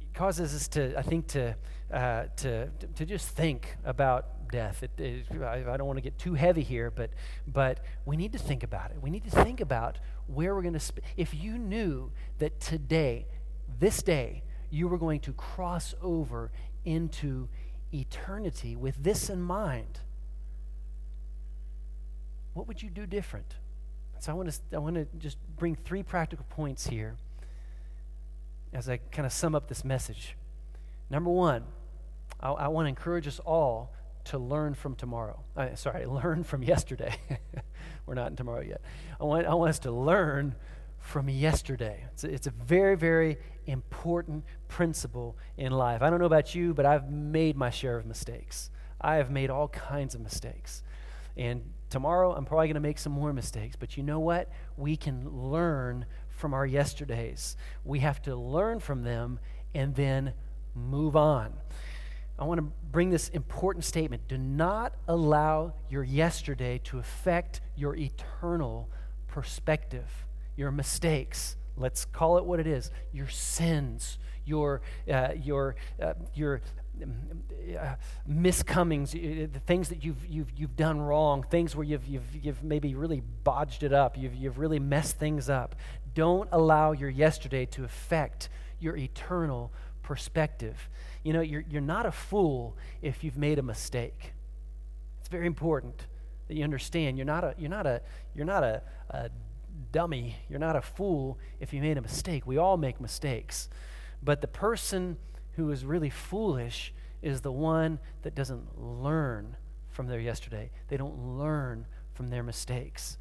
It 0.00 0.14
causes 0.14 0.54
us 0.54 0.68
to, 0.68 0.98
I 0.98 1.02
think, 1.02 1.28
to, 1.28 1.56
uh, 1.92 2.24
to, 2.36 2.68
to 2.96 3.06
just 3.06 3.28
think 3.28 3.76
about 3.84 4.50
death. 4.50 4.82
It, 4.82 4.90
it, 4.98 5.42
I, 5.42 5.72
I 5.72 5.76
don't 5.76 5.86
want 5.86 5.98
to 5.98 6.02
get 6.02 6.18
too 6.18 6.34
heavy 6.34 6.62
here, 6.62 6.90
but, 6.90 7.10
but 7.46 7.80
we 8.04 8.16
need 8.16 8.32
to 8.32 8.38
think 8.38 8.62
about 8.62 8.90
it. 8.90 8.98
We 9.00 9.10
need 9.10 9.24
to 9.24 9.30
think 9.30 9.60
about 9.60 9.98
where 10.26 10.54
we're 10.54 10.62
going 10.62 10.74
to 10.74 10.80
spend. 10.80 11.06
If 11.16 11.34
you 11.34 11.58
knew 11.58 12.12
that 12.38 12.60
today, 12.60 13.26
this 13.78 14.02
day, 14.02 14.42
you 14.70 14.88
were 14.88 14.98
going 14.98 15.20
to 15.20 15.32
cross 15.32 15.94
over 16.02 16.50
into 16.84 17.48
eternity 17.92 18.76
with 18.76 19.02
this 19.02 19.30
in 19.30 19.40
mind, 19.40 20.00
what 22.52 22.66
would 22.66 22.82
you 22.82 22.90
do 22.90 23.06
different? 23.06 23.54
So 24.24 24.32
I 24.32 24.36
want 24.36 24.50
to, 24.50 24.58
I 24.72 24.78
want 24.78 24.96
to 24.96 25.06
just 25.18 25.36
bring 25.54 25.76
three 25.76 26.02
practical 26.02 26.46
points 26.48 26.86
here 26.86 27.16
as 28.72 28.88
I 28.88 28.96
kind 28.96 29.26
of 29.26 29.34
sum 29.34 29.54
up 29.54 29.68
this 29.68 29.84
message. 29.84 30.34
Number 31.10 31.28
one, 31.28 31.64
I, 32.40 32.48
I 32.52 32.68
want 32.68 32.86
to 32.86 32.88
encourage 32.88 33.28
us 33.28 33.38
all 33.40 33.92
to 34.24 34.38
learn 34.38 34.72
from 34.72 34.94
tomorrow. 34.94 35.40
Uh, 35.54 35.74
sorry, 35.74 36.06
learn 36.24 36.42
from 36.42 36.62
yesterday. 36.62 37.14
We're 38.06 38.14
not 38.14 38.28
in 38.28 38.36
tomorrow 38.36 38.62
yet. 38.62 38.80
I 39.20 39.24
want, 39.24 39.46
I 39.46 39.52
want 39.52 39.68
us 39.68 39.80
to 39.80 39.90
learn 39.90 40.54
from 41.00 41.28
yesterday. 41.28 42.06
It's 42.14 42.24
a, 42.24 42.32
it's 42.32 42.46
a 42.46 42.52
very, 42.52 42.96
very 42.96 43.36
important 43.66 44.44
principle 44.68 45.36
in 45.58 45.70
life. 45.70 46.00
I 46.00 46.08
don't 46.08 46.18
know 46.18 46.24
about 46.24 46.54
you, 46.54 46.72
but 46.72 46.86
I've 46.86 47.10
made 47.10 47.58
my 47.58 47.68
share 47.68 47.98
of 47.98 48.06
mistakes. 48.06 48.70
I 49.02 49.16
have 49.16 49.30
made 49.30 49.50
all 49.50 49.68
kinds 49.68 50.14
of 50.14 50.22
mistakes. 50.22 50.82
And 51.36 51.73
tomorrow, 51.94 52.34
I'm 52.34 52.44
probably 52.44 52.66
going 52.66 52.74
to 52.74 52.80
make 52.80 52.98
some 52.98 53.12
more 53.12 53.32
mistakes. 53.32 53.76
But 53.76 53.96
you 53.96 54.02
know 54.02 54.18
what? 54.18 54.50
We 54.76 54.96
can 54.96 55.30
learn 55.30 56.06
from 56.28 56.52
our 56.52 56.66
yesterdays. 56.66 57.56
We 57.84 58.00
have 58.00 58.20
to 58.22 58.34
learn 58.34 58.80
from 58.80 59.04
them 59.04 59.38
and 59.76 59.94
then 59.94 60.32
move 60.74 61.14
on. 61.14 61.52
I 62.36 62.46
want 62.46 62.58
to 62.58 62.72
bring 62.90 63.10
this 63.10 63.28
important 63.28 63.84
statement. 63.84 64.26
Do 64.26 64.36
not 64.36 64.96
allow 65.06 65.74
your 65.88 66.02
yesterday 66.02 66.80
to 66.86 66.98
affect 66.98 67.60
your 67.76 67.94
eternal 67.94 68.90
perspective, 69.28 70.26
your 70.56 70.72
mistakes. 70.72 71.54
Let's 71.76 72.04
call 72.04 72.38
it 72.38 72.44
what 72.44 72.58
it 72.58 72.66
is 72.66 72.90
your 73.12 73.28
sins, 73.28 74.18
your, 74.44 74.82
uh, 75.10 75.28
your, 75.42 75.76
uh, 76.00 76.14
your 76.34 76.60
uh, 77.02 77.94
miscomings, 78.28 79.12
the 79.12 79.60
things 79.60 79.88
that 79.88 80.04
you've, 80.04 80.26
you've, 80.26 80.50
you've 80.56 80.76
done 80.76 81.00
wrong, 81.00 81.44
things 81.50 81.74
where 81.74 81.84
you've, 81.84 82.06
you've, 82.06 82.44
you've 82.44 82.62
maybe 82.62 82.94
really 82.94 83.22
bodged 83.44 83.82
it 83.82 83.92
up, 83.92 84.16
you've, 84.16 84.34
you've 84.34 84.58
really 84.58 84.78
messed 84.78 85.18
things 85.18 85.48
up. 85.48 85.74
Don't 86.14 86.48
allow 86.52 86.92
your 86.92 87.10
yesterday 87.10 87.66
to 87.66 87.84
affect 87.84 88.48
your 88.78 88.96
eternal 88.96 89.72
perspective. 90.02 90.88
You 91.22 91.32
know, 91.32 91.40
you're, 91.40 91.64
you're 91.68 91.80
not 91.80 92.06
a 92.06 92.12
fool 92.12 92.76
if 93.02 93.24
you've 93.24 93.38
made 93.38 93.58
a 93.58 93.62
mistake. 93.62 94.34
It's 95.20 95.28
very 95.28 95.46
important 95.46 96.06
that 96.48 96.54
you 96.54 96.62
understand 96.62 97.16
you're 97.16 97.24
not 97.24 97.42
a, 97.42 97.54
you're 97.58 97.70
not 97.70 97.86
a, 97.86 98.02
you're 98.34 98.44
not 98.44 98.62
a, 98.62 98.82
a 99.10 99.30
dummy. 99.90 100.36
You're 100.48 100.58
not 100.58 100.76
a 100.76 100.82
fool 100.82 101.38
if 101.60 101.72
you 101.72 101.80
made 101.80 101.98
a 101.98 102.02
mistake. 102.02 102.46
We 102.46 102.58
all 102.58 102.76
make 102.76 103.00
mistakes. 103.00 103.68
But 104.24 104.40
the 104.40 104.48
person 104.48 105.18
who 105.56 105.70
is 105.70 105.84
really 105.84 106.10
foolish 106.10 106.92
is 107.22 107.42
the 107.42 107.52
one 107.52 107.98
that 108.22 108.34
doesn't 108.34 108.80
learn 108.80 109.56
from 109.90 110.06
their 110.08 110.20
yesterday. 110.20 110.70
They 110.88 110.96
don't 110.96 111.38
learn 111.38 111.86
from 112.14 112.28
their 112.28 112.42
mistakes. 112.42 113.18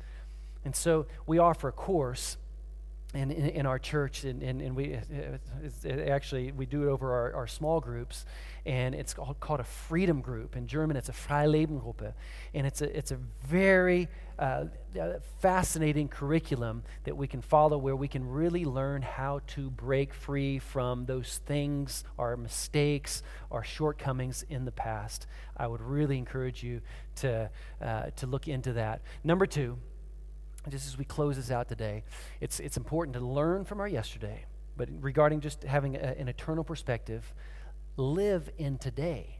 And 0.66 0.76
so 0.76 1.06
we 1.28 1.38
offer 1.38 1.68
a 1.68 1.72
course 1.72 2.38
in, 3.13 3.32
in, 3.32 3.50
in, 3.50 3.66
our 3.66 3.78
church, 3.78 4.24
and, 4.24 4.42
and, 4.42 4.60
and 4.60 4.76
we 4.76 4.98
it 5.84 6.10
actually 6.10 6.52
we 6.52 6.66
do 6.66 6.84
it 6.84 6.88
over 6.88 7.13
our, 7.13 7.36
our 7.36 7.48
small 7.48 7.80
groups, 7.80 8.26
and 8.66 8.96
it's 8.96 9.13
called, 9.13 9.39
called 9.39 9.60
a 9.60 9.66
freedom 9.66 10.20
group. 10.20 10.56
In 10.56 10.66
German, 10.66 10.98
it's 10.98 11.10
a 11.10 11.13
Freilebengruppe, 11.13 12.13
and 12.56 12.66
it's 12.66 12.82
a 12.82 12.98
it's 12.98 13.12
a 13.12 13.20
very 13.46 14.08
uh, 14.39 14.65
fascinating 15.39 16.08
curriculum 16.08 16.84
that 17.04 17.15
we 17.15 17.28
can 17.28 17.41
follow, 17.41 17.78
where 17.78 17.96
we 17.96 18.08
can 18.08 18.28
really 18.28 18.65
learn 18.65 19.02
how 19.02 19.41
to 19.48 19.69
break 19.69 20.13
free 20.13 20.60
from 20.60 21.06
those 21.06 21.39
things, 21.46 22.04
our 22.17 22.36
mistakes, 22.38 23.24
our 23.52 23.63
shortcomings 23.63 24.43
in 24.50 24.65
the 24.65 24.72
past. 24.72 25.28
I 25.58 25.67
would 25.67 25.82
really 25.82 26.17
encourage 26.17 26.63
you 26.63 26.82
to 27.17 27.50
uh, 27.82 28.04
to 28.15 28.28
look 28.28 28.48
into 28.48 28.74
that. 28.74 29.02
Number 29.24 29.46
two 29.46 29.78
just 30.69 30.88
as 30.88 30.98
we 30.98 31.06
close 31.06 31.36
this 31.36 31.52
out 31.52 31.67
today, 31.67 32.04
it's, 32.39 32.60
it's 32.60 32.78
important 32.78 33.15
to 33.15 33.19
learn 33.19 33.65
from 33.65 33.80
our 33.80 33.88
yesterday, 33.88 34.46
but 34.78 34.89
regarding 35.02 35.41
just 35.41 35.63
having 35.63 35.96
a, 35.96 36.15
an 36.17 36.28
eternal 36.28 36.63
perspective, 36.63 37.34
live 37.98 38.50
in 38.58 38.78
today. 38.78 39.39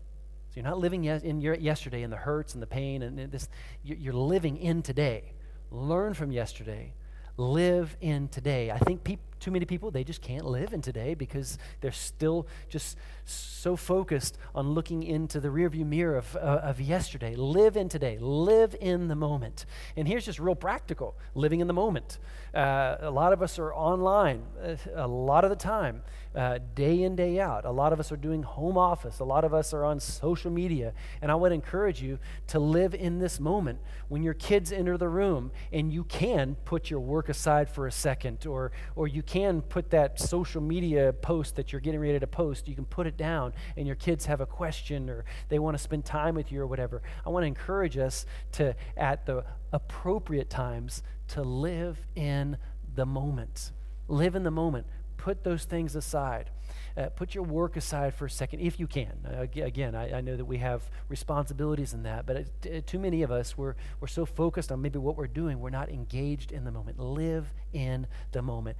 So 0.53 0.59
you're 0.59 0.69
not 0.69 0.77
living 0.77 1.05
in 1.05 1.41
your 1.41 1.55
yesterday 1.55 2.03
in 2.03 2.11
the 2.11 2.15
hurts 2.15 2.53
and 2.53 2.61
the 2.61 2.67
pain 2.67 3.01
and 3.01 3.17
this. 3.31 3.49
You're 3.83 4.13
living 4.13 4.57
in 4.57 4.83
today. 4.83 5.33
Learn 5.71 6.13
from 6.13 6.31
yesterday. 6.31 6.93
Live 7.37 7.97
in 8.01 8.27
today. 8.27 8.69
I 8.69 8.77
think 8.77 9.03
people 9.03 9.25
too 9.43 9.51
many 9.51 9.65
people, 9.65 9.91
they 9.91 10.05
just 10.05 10.21
can't 10.21 10.45
live 10.45 10.71
in 10.71 10.81
today 10.81 11.15
because 11.15 11.57
they're 11.81 11.91
still 11.91 12.47
just 12.69 12.97
so 13.25 13.75
focused 13.75 14.37
on 14.55 14.69
looking 14.69 15.03
into 15.03 15.41
the 15.41 15.49
rearview 15.49 15.85
mirror 15.85 16.15
of, 16.15 16.33
uh, 16.37 16.61
of 16.63 16.79
yesterday. 16.79 17.35
Live 17.35 17.75
in 17.75 17.89
today. 17.89 18.17
Live 18.21 18.73
in 18.79 19.09
the 19.09 19.15
moment. 19.15 19.65
And 19.97 20.07
here's 20.07 20.23
just 20.23 20.39
real 20.39 20.55
practical 20.55 21.17
living 21.35 21.59
in 21.59 21.67
the 21.67 21.73
moment. 21.73 22.19
Uh, 22.53 22.95
a 23.01 23.11
lot 23.11 23.33
of 23.33 23.41
us 23.41 23.59
are 23.59 23.73
online 23.73 24.43
uh, 24.63 24.77
a 24.95 25.07
lot 25.07 25.43
of 25.43 25.49
the 25.49 25.57
time, 25.57 26.03
uh, 26.35 26.59
day 26.73 27.03
in, 27.03 27.15
day 27.15 27.39
out. 27.39 27.65
A 27.65 27.71
lot 27.71 27.93
of 27.93 27.99
us 27.99 28.11
are 28.11 28.17
doing 28.17 28.43
home 28.43 28.77
office. 28.77 29.19
A 29.19 29.23
lot 29.23 29.43
of 29.43 29.53
us 29.53 29.73
are 29.73 29.85
on 29.85 29.99
social 29.99 30.49
media. 30.49 30.93
And 31.21 31.31
I 31.31 31.35
would 31.35 31.51
encourage 31.51 32.01
you 32.01 32.19
to 32.47 32.59
live 32.59 32.95
in 32.95 33.19
this 33.19 33.39
moment 33.39 33.79
when 34.07 34.23
your 34.23 34.33
kids 34.33 34.71
enter 34.71 34.97
the 34.97 35.09
room 35.09 35.51
and 35.71 35.93
you 35.93 36.03
can 36.03 36.55
put 36.65 36.89
your 36.89 36.99
work 36.99 37.29
aside 37.29 37.69
for 37.69 37.87
a 37.87 37.91
second 37.91 38.45
or, 38.45 38.71
or 38.95 39.07
you 39.07 39.21
can 39.21 39.61
put 39.61 39.91
that 39.91 40.19
social 40.19 40.61
media 40.61 41.13
post 41.13 41.55
that 41.55 41.71
you're 41.71 41.81
getting 41.81 41.99
ready 41.99 42.19
to 42.19 42.27
post, 42.27 42.67
you 42.67 42.75
can 42.75 42.85
put 42.85 43.05
it 43.05 43.17
down 43.17 43.53
and 43.77 43.85
your 43.85 43.95
kids 43.95 44.25
have 44.25 44.41
a 44.41 44.45
question 44.45 45.09
or 45.09 45.25
they 45.49 45.59
want 45.59 45.77
to 45.77 45.83
spend 45.83 46.03
time 46.05 46.35
with 46.35 46.51
you 46.51 46.61
or 46.61 46.67
whatever. 46.67 47.01
I 47.25 47.29
want 47.29 47.43
to 47.43 47.47
encourage 47.47 47.97
us 47.97 48.25
to, 48.53 48.75
at 48.97 49.25
the 49.25 49.45
appropriate 49.71 50.49
times, 50.49 51.03
to 51.29 51.41
live 51.41 51.99
in 52.15 52.57
the 52.95 53.05
moment. 53.05 53.71
Live 54.07 54.35
in 54.35 54.43
the 54.43 54.51
moment. 54.51 54.85
Put 55.23 55.45
those 55.45 55.63
things 55.63 55.95
aside. 55.95 56.49
Uh, 56.97 57.05
put 57.07 57.33
your 57.33 57.45
work 57.45 57.77
aside 57.77 58.13
for 58.13 58.25
a 58.25 58.29
second 58.29 58.59
if 58.59 58.77
you 58.77 58.88
can. 58.88 59.13
Uh, 59.25 59.47
again, 59.63 59.95
I, 59.95 60.17
I, 60.17 60.19
know 60.19 60.36
that 60.36 60.43
we 60.43 60.57
have 60.57 60.83
responsibilities 61.07 61.93
in 61.93 62.03
that, 62.03 62.25
but 62.25 62.36
uh, 62.36 62.81
too 62.86 62.99
many 62.99 63.21
of 63.21 63.31
us, 63.31 63.57
we're, 63.57 63.75
we're 64.01 64.09
so 64.09 64.25
focused 64.25 64.69
on 64.69 64.81
maybe 64.81 64.99
what 64.99 65.15
we're 65.15 65.27
doing, 65.27 65.62
we're 65.62 65.69
not 65.69 65.89
engaged 65.89 66.51
in 66.51 66.65
the 66.65 66.71
moment. 66.71 66.99
Live 66.99 67.53
in 67.71 68.05
the 68.33 68.41
moment. 68.41 68.75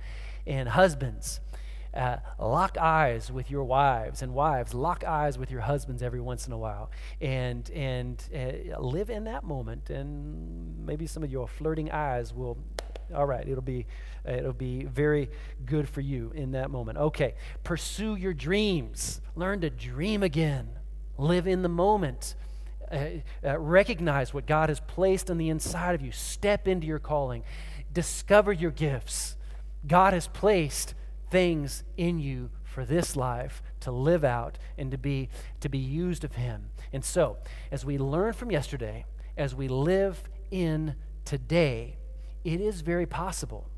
And 0.46 0.68
husbands, 0.68 1.40
uh, 1.94 2.18
lock 2.38 2.78
eyes 2.78 3.32
with 3.32 3.50
your 3.50 3.64
wives, 3.64 4.22
and 4.22 4.34
wives, 4.34 4.74
lock 4.74 5.06
eyes 5.06 5.38
with 5.38 5.50
your 5.50 5.62
husbands 5.62 6.04
every 6.04 6.20
once 6.20 6.46
in 6.46 6.52
a 6.52 6.58
while, 6.58 6.92
and 7.22 7.70
and 7.70 8.22
uh, 8.36 8.82
live 8.82 9.10
in 9.10 9.24
that 9.24 9.46
moment. 9.46 9.90
And 9.90 10.86
maybe 10.86 11.08
some 11.08 11.24
of 11.24 11.32
your 11.32 11.48
flirting 11.48 11.90
eyes 11.90 12.34
will, 12.34 12.58
all 13.14 13.26
right, 13.26 13.48
it'll 13.48 13.62
be 13.62 13.86
it'll 14.26 14.54
be 14.54 14.86
very 14.86 15.30
good 15.66 15.88
for 15.88 16.02
you 16.02 16.32
in 16.36 16.52
that 16.52 16.72
moment. 16.72 16.98
Okay, 16.98 17.36
pursue 17.64 18.16
your 18.16 18.34
dreams. 18.34 19.22
Learn 19.36 19.62
to 19.62 19.70
dream 19.70 20.24
again. 20.24 20.70
Live 21.18 21.48
in 21.48 21.62
the 21.62 21.70
moment. 21.70 22.36
Uh, 22.92 23.06
uh, 23.44 23.58
recognize 23.58 24.34
what 24.34 24.46
God 24.46 24.70
has 24.70 24.80
placed 24.80 25.32
on 25.32 25.38
the 25.38 25.50
inside 25.50 25.96
of 25.96 26.02
you. 26.02 26.12
Step 26.12 26.68
into 26.68 26.86
your 26.86 27.00
calling. 27.00 27.44
Discover 27.92 28.54
your 28.54 28.72
gifts. 28.72 29.36
God 29.86 30.14
has 30.14 30.28
placed 30.28 30.94
things 31.30 31.84
in 31.98 32.20
you 32.20 32.50
for 32.64 32.86
this 32.86 33.16
life 33.16 33.62
to 33.82 33.92
live 33.92 34.24
out 34.24 34.58
and 34.78 34.92
to 34.92 34.98
be 34.98 35.30
to 35.60 35.70
be 35.70 35.78
used 35.78 36.24
of 36.24 36.34
him. 36.34 36.70
And 36.92 37.04
so, 37.04 37.38
as 37.72 37.86
we 37.86 37.98
learn 37.98 38.34
from 38.34 38.52
yesterday, 38.52 39.06
as 39.38 39.56
we 39.56 39.68
live 39.68 40.30
in 40.52 40.96
today, 41.26 41.98
it 42.44 42.62
is 42.62 42.82
very 42.82 43.06
possible 43.06 43.70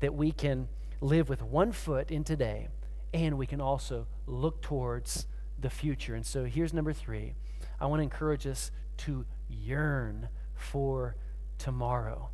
that 0.00 0.14
we 0.14 0.32
can 0.32 0.68
live 1.00 1.28
with 1.28 1.42
one 1.42 1.72
foot 1.72 2.10
in 2.10 2.24
today 2.24 2.68
and 3.12 3.38
we 3.38 3.46
can 3.46 3.60
also 3.60 4.06
look 4.26 4.62
towards 4.62 5.26
the 5.58 5.70
future. 5.70 6.14
And 6.14 6.24
so 6.24 6.44
here's 6.44 6.74
number 6.74 6.92
3. 6.92 7.34
I 7.80 7.86
want 7.86 8.00
to 8.00 8.04
encourage 8.04 8.46
us 8.46 8.70
to 8.98 9.24
yearn 9.48 10.28
for 10.54 11.16
tomorrow. 11.58 12.30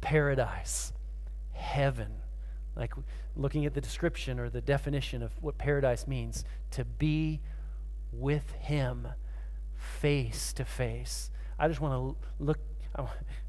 Paradise, 0.00 0.92
heaven 1.52 2.22
like 2.76 2.92
looking 3.36 3.66
at 3.66 3.74
the 3.74 3.80
description 3.80 4.38
or 4.38 4.48
the 4.48 4.60
definition 4.60 5.22
of 5.22 5.32
what 5.40 5.58
paradise 5.58 6.06
means 6.06 6.44
to 6.70 6.84
be 6.84 7.40
with 8.12 8.52
him 8.52 9.08
face 9.74 10.52
to 10.52 10.64
face 10.64 11.30
i 11.58 11.68
just 11.68 11.80
want 11.80 11.92
to 11.92 12.44
look 12.44 12.58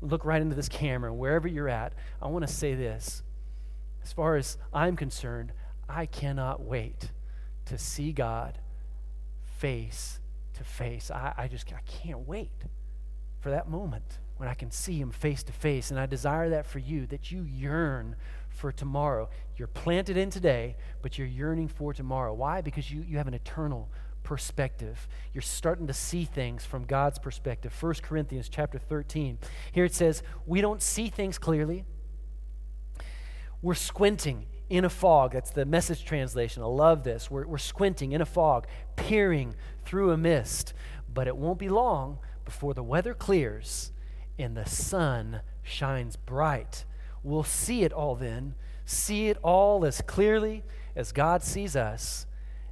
look 0.02 0.26
right 0.26 0.42
into 0.42 0.56
this 0.56 0.70
camera 0.70 1.14
wherever 1.14 1.48
you're 1.48 1.70
at 1.70 1.94
i 2.22 2.28
want 2.28 2.46
to 2.46 2.54
say 2.54 2.74
this 2.76 3.24
as 4.04 4.12
far 4.12 4.36
as 4.36 4.58
i'm 4.74 4.96
concerned 4.96 5.52
i 5.90 6.06
cannot 6.06 6.62
wait 6.62 7.12
to 7.66 7.78
see 7.78 8.12
God 8.12 8.60
face 9.58 10.20
to 10.56 10.64
face. 10.64 11.10
I, 11.10 11.34
I 11.38 11.48
just 11.48 11.72
I 11.74 11.82
can't 11.82 12.28
wait 12.28 12.52
for 13.40 13.50
that 13.50 13.70
moment 13.70 14.20
when 14.38 14.50
I 14.50 14.54
can 14.54 14.72
see 14.72 15.00
Him 15.00 15.12
face 15.12 15.44
to 15.44 15.54
face. 15.54 15.92
And 15.92 16.00
I 16.00 16.06
desire 16.06 16.50
that 16.50 16.66
for 16.66 16.80
you, 16.80 17.06
that 17.08 17.32
you 17.32 17.44
yearn 17.44 18.16
for 18.50 18.72
tomorrow. 18.72 19.30
You're 19.58 19.68
planted 19.68 20.18
in 20.18 20.30
today, 20.30 20.76
but 21.02 21.18
you're 21.18 21.28
yearning 21.28 21.68
for 21.68 21.94
tomorrow. 21.94 22.34
Why? 22.34 22.62
Because 22.62 22.92
you, 22.92 23.02
you 23.02 23.18
have 23.18 23.28
an 23.28 23.34
eternal 23.34 23.90
perspective. 24.24 25.08
You're 25.34 25.42
starting 25.42 25.88
to 25.88 25.94
see 25.94 26.26
things 26.26 26.66
from 26.66 26.86
God's 26.86 27.20
perspective. 27.20 27.76
1 27.80 27.96
Corinthians 28.02 28.50
chapter 28.50 28.80
13. 28.80 29.38
Here 29.72 29.86
it 29.86 29.94
says, 29.94 30.24
We 30.46 30.62
don't 30.62 30.82
see 30.82 31.10
things 31.10 31.38
clearly. 31.38 31.86
We're 33.62 33.76
squinting 33.76 34.48
in 34.70 34.86
a 34.86 34.90
fog. 34.90 35.34
That's 35.34 35.52
the 35.52 35.66
message 35.66 36.04
translation. 36.04 36.64
I 36.64 36.68
love 36.68 37.04
this. 37.04 37.30
We're, 37.30 37.46
we're 37.46 37.58
squinting 37.58 38.12
in 38.12 38.22
a 38.22 38.26
fog, 38.26 38.68
peering 38.96 39.56
through 39.86 40.12
a 40.12 40.18
mist. 40.18 40.74
But 41.14 41.28
it 41.28 41.38
won't 41.38 41.60
be 41.60 41.70
long 41.70 42.20
before 42.46 42.74
the 42.74 42.84
weather 42.84 43.14
clears 43.14 43.92
and 44.38 44.58
the 44.58 44.66
sun 44.66 45.42
shines 45.62 46.16
bright. 46.16 46.86
We'll 47.22 47.44
see 47.44 47.84
it 47.84 47.94
all 47.94 48.16
then, 48.16 48.56
see 48.86 49.30
it 49.30 49.38
all 49.42 49.86
as 49.86 50.02
clearly 50.02 50.64
as 50.96 51.12
God 51.12 51.44
sees 51.44 51.76
us, 51.76 52.26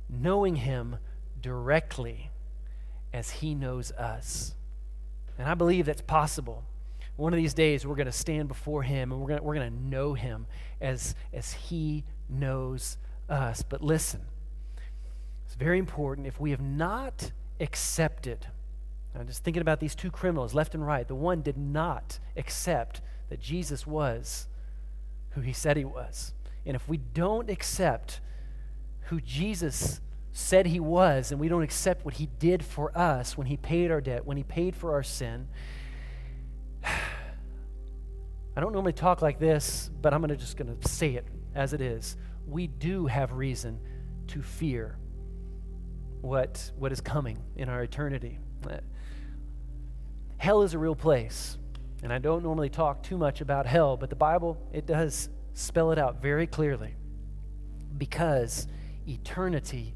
knowing 0.09 0.57
Him 0.57 0.97
directly 1.41 2.29
as 3.13 3.29
He 3.29 3.55
knows 3.55 3.91
us. 3.91 4.53
And 5.37 5.47
I 5.47 5.53
believe 5.53 5.85
that's 5.85 6.01
possible. 6.01 6.63
One 7.17 7.33
of 7.33 7.37
these 7.37 7.53
days, 7.53 7.85
we're 7.85 7.95
going 7.95 8.05
to 8.05 8.11
stand 8.11 8.47
before 8.47 8.83
Him 8.83 9.11
and 9.11 9.21
we're 9.21 9.27
going 9.27 9.43
we're 9.43 9.55
to 9.55 9.69
know 9.69 10.13
Him 10.13 10.47
as, 10.79 11.15
as 11.33 11.53
He 11.53 12.03
knows 12.29 12.97
us. 13.29 13.63
But 13.63 13.81
listen, 13.81 14.21
it's 15.45 15.55
very 15.55 15.79
important 15.79 16.27
if 16.27 16.39
we 16.39 16.51
have 16.51 16.61
not 16.61 17.31
accepted, 17.59 18.47
I'm 19.15 19.27
just 19.27 19.43
thinking 19.43 19.61
about 19.61 19.79
these 19.79 19.95
two 19.95 20.09
criminals, 20.09 20.53
left 20.53 20.73
and 20.73 20.85
right. 20.85 21.07
The 21.07 21.15
one 21.15 21.41
did 21.41 21.57
not 21.57 22.19
accept 22.37 23.01
that 23.29 23.41
Jesus 23.41 23.85
was 23.85 24.47
who 25.31 25.41
He 25.41 25.53
said 25.53 25.77
He 25.77 25.85
was. 25.85 26.33
And 26.65 26.75
if 26.75 26.87
we 26.87 26.97
don't 26.97 27.49
accept 27.49 28.21
who 29.05 29.19
Jesus 29.19 29.99
said 30.33 30.65
he 30.65 30.79
was, 30.79 31.31
and 31.31 31.39
we 31.39 31.47
don't 31.47 31.63
accept 31.63 32.05
what 32.05 32.15
he 32.15 32.29
did 32.39 32.63
for 32.63 32.97
us 32.97 33.37
when 33.37 33.47
he 33.47 33.57
paid 33.57 33.91
our 33.91 34.01
debt, 34.01 34.25
when 34.25 34.37
he 34.37 34.43
paid 34.43 34.75
for 34.75 34.93
our 34.93 35.03
sin. 35.03 35.47
I 36.83 38.59
don't 38.59 38.73
normally 38.73 38.93
talk 38.93 39.21
like 39.21 39.39
this, 39.39 39.89
but 40.01 40.13
I'm 40.13 40.21
gonna 40.21 40.35
just 40.35 40.57
going 40.57 40.75
to 40.77 40.87
say 40.87 41.15
it 41.15 41.25
as 41.55 41.73
it 41.73 41.81
is. 41.81 42.17
We 42.47 42.67
do 42.67 43.07
have 43.07 43.33
reason 43.33 43.79
to 44.27 44.41
fear 44.41 44.97
what, 46.21 46.71
what 46.77 46.91
is 46.91 47.01
coming 47.01 47.37
in 47.55 47.69
our 47.69 47.83
eternity. 47.83 48.39
Hell 50.37 50.63
is 50.63 50.73
a 50.73 50.77
real 50.79 50.95
place, 50.95 51.57
and 52.03 52.11
I 52.11 52.17
don't 52.17 52.43
normally 52.43 52.69
talk 52.69 53.03
too 53.03 53.17
much 53.17 53.41
about 53.41 53.65
hell, 53.65 53.95
but 53.97 54.09
the 54.09 54.15
Bible, 54.15 54.57
it 54.73 54.85
does 54.85 55.29
spell 55.53 55.91
it 55.91 55.99
out 55.99 56.21
very 56.21 56.47
clearly 56.47 56.95
because 57.97 58.67
eternity 59.07 59.93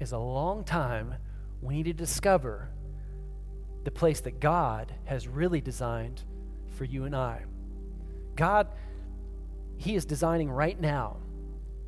is 0.00 0.12
a 0.12 0.18
long 0.18 0.64
time 0.64 1.14
we 1.60 1.74
need 1.74 1.84
to 1.84 1.92
discover 1.92 2.70
the 3.84 3.90
place 3.90 4.20
that 4.20 4.40
God 4.40 4.92
has 5.04 5.28
really 5.28 5.60
designed 5.60 6.22
for 6.76 6.84
you 6.84 7.04
and 7.04 7.14
I. 7.14 7.44
God, 8.36 8.68
He 9.76 9.94
is 9.94 10.04
designing 10.04 10.50
right 10.50 10.78
now 10.78 11.18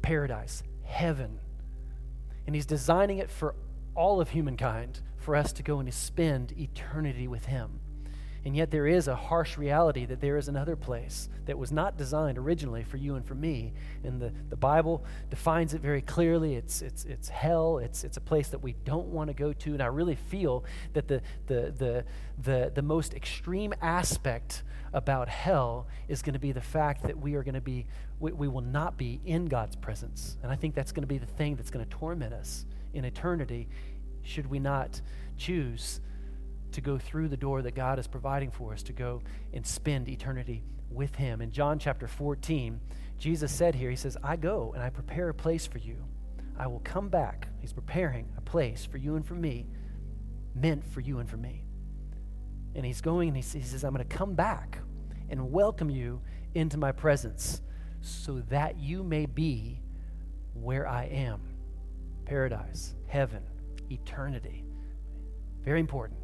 paradise, 0.02 0.62
heaven. 0.84 1.40
And 2.46 2.54
He's 2.54 2.66
designing 2.66 3.18
it 3.18 3.30
for 3.30 3.54
all 3.94 4.20
of 4.20 4.30
humankind 4.30 5.00
for 5.16 5.34
us 5.34 5.52
to 5.54 5.62
go 5.62 5.80
and 5.80 5.90
to 5.90 5.96
spend 5.96 6.52
eternity 6.56 7.26
with 7.26 7.46
Him. 7.46 7.80
And 8.46 8.56
yet, 8.56 8.70
there 8.70 8.86
is 8.86 9.08
a 9.08 9.16
harsh 9.16 9.58
reality 9.58 10.06
that 10.06 10.20
there 10.20 10.36
is 10.36 10.46
another 10.46 10.76
place 10.76 11.28
that 11.46 11.58
was 11.58 11.72
not 11.72 11.98
designed 11.98 12.38
originally 12.38 12.84
for 12.84 12.96
you 12.96 13.16
and 13.16 13.26
for 13.26 13.34
me. 13.34 13.72
And 14.04 14.22
the, 14.22 14.32
the 14.50 14.56
Bible 14.56 15.04
defines 15.30 15.74
it 15.74 15.80
very 15.80 16.00
clearly. 16.00 16.54
It's, 16.54 16.80
it's, 16.80 17.04
it's 17.06 17.28
hell, 17.28 17.78
it's, 17.78 18.04
it's 18.04 18.18
a 18.18 18.20
place 18.20 18.46
that 18.50 18.60
we 18.60 18.76
don't 18.84 19.08
want 19.08 19.30
to 19.30 19.34
go 19.34 19.52
to. 19.52 19.72
And 19.72 19.82
I 19.82 19.86
really 19.86 20.14
feel 20.14 20.64
that 20.92 21.08
the, 21.08 21.22
the, 21.48 21.74
the, 21.76 22.04
the, 22.40 22.70
the 22.72 22.82
most 22.82 23.14
extreme 23.14 23.74
aspect 23.82 24.62
about 24.92 25.28
hell 25.28 25.88
is 26.06 26.22
going 26.22 26.34
to 26.34 26.38
be 26.38 26.52
the 26.52 26.60
fact 26.60 27.02
that 27.02 27.18
we 27.18 27.34
are 27.34 27.42
going 27.42 27.56
to 27.56 27.60
be, 27.60 27.84
we, 28.20 28.30
we 28.30 28.46
will 28.46 28.60
not 28.60 28.96
be 28.96 29.20
in 29.26 29.46
God's 29.46 29.74
presence. 29.74 30.36
And 30.44 30.52
I 30.52 30.54
think 30.54 30.76
that's 30.76 30.92
going 30.92 31.02
to 31.02 31.08
be 31.08 31.18
the 31.18 31.26
thing 31.26 31.56
that's 31.56 31.72
going 31.72 31.84
to 31.84 31.90
torment 31.90 32.32
us 32.32 32.64
in 32.94 33.04
eternity 33.04 33.66
should 34.22 34.48
we 34.48 34.60
not 34.60 35.00
choose 35.36 36.00
to 36.72 36.80
go 36.80 36.98
through 36.98 37.28
the 37.28 37.36
door 37.36 37.62
that 37.62 37.74
God 37.74 37.98
is 37.98 38.06
providing 38.06 38.50
for 38.50 38.72
us 38.72 38.82
to 38.84 38.92
go 38.92 39.22
and 39.52 39.66
spend 39.66 40.08
eternity 40.08 40.62
with 40.90 41.14
Him. 41.16 41.40
In 41.40 41.50
John 41.50 41.78
chapter 41.78 42.06
14, 42.06 42.80
Jesus 43.18 43.52
said 43.52 43.74
here, 43.74 43.90
He 43.90 43.96
says, 43.96 44.16
I 44.22 44.36
go 44.36 44.72
and 44.74 44.82
I 44.82 44.90
prepare 44.90 45.28
a 45.28 45.34
place 45.34 45.66
for 45.66 45.78
you. 45.78 45.96
I 46.58 46.66
will 46.66 46.80
come 46.80 47.08
back. 47.08 47.48
He's 47.60 47.72
preparing 47.72 48.28
a 48.36 48.40
place 48.40 48.84
for 48.84 48.98
you 48.98 49.16
and 49.16 49.26
for 49.26 49.34
me, 49.34 49.66
meant 50.54 50.84
for 50.84 51.00
you 51.00 51.18
and 51.18 51.28
for 51.28 51.36
me. 51.36 51.64
And 52.74 52.84
He's 52.84 53.00
going 53.00 53.28
and 53.28 53.36
He 53.36 53.42
says, 53.42 53.84
I'm 53.84 53.94
going 53.94 54.06
to 54.06 54.16
come 54.16 54.34
back 54.34 54.78
and 55.28 55.50
welcome 55.50 55.90
you 55.90 56.20
into 56.54 56.78
my 56.78 56.92
presence 56.92 57.60
so 58.00 58.42
that 58.48 58.78
you 58.78 59.02
may 59.02 59.26
be 59.26 59.80
where 60.54 60.86
I 60.86 61.04
am 61.04 61.40
paradise, 62.24 62.94
heaven, 63.06 63.42
eternity. 63.90 64.64
Very 65.62 65.80
important 65.80 66.20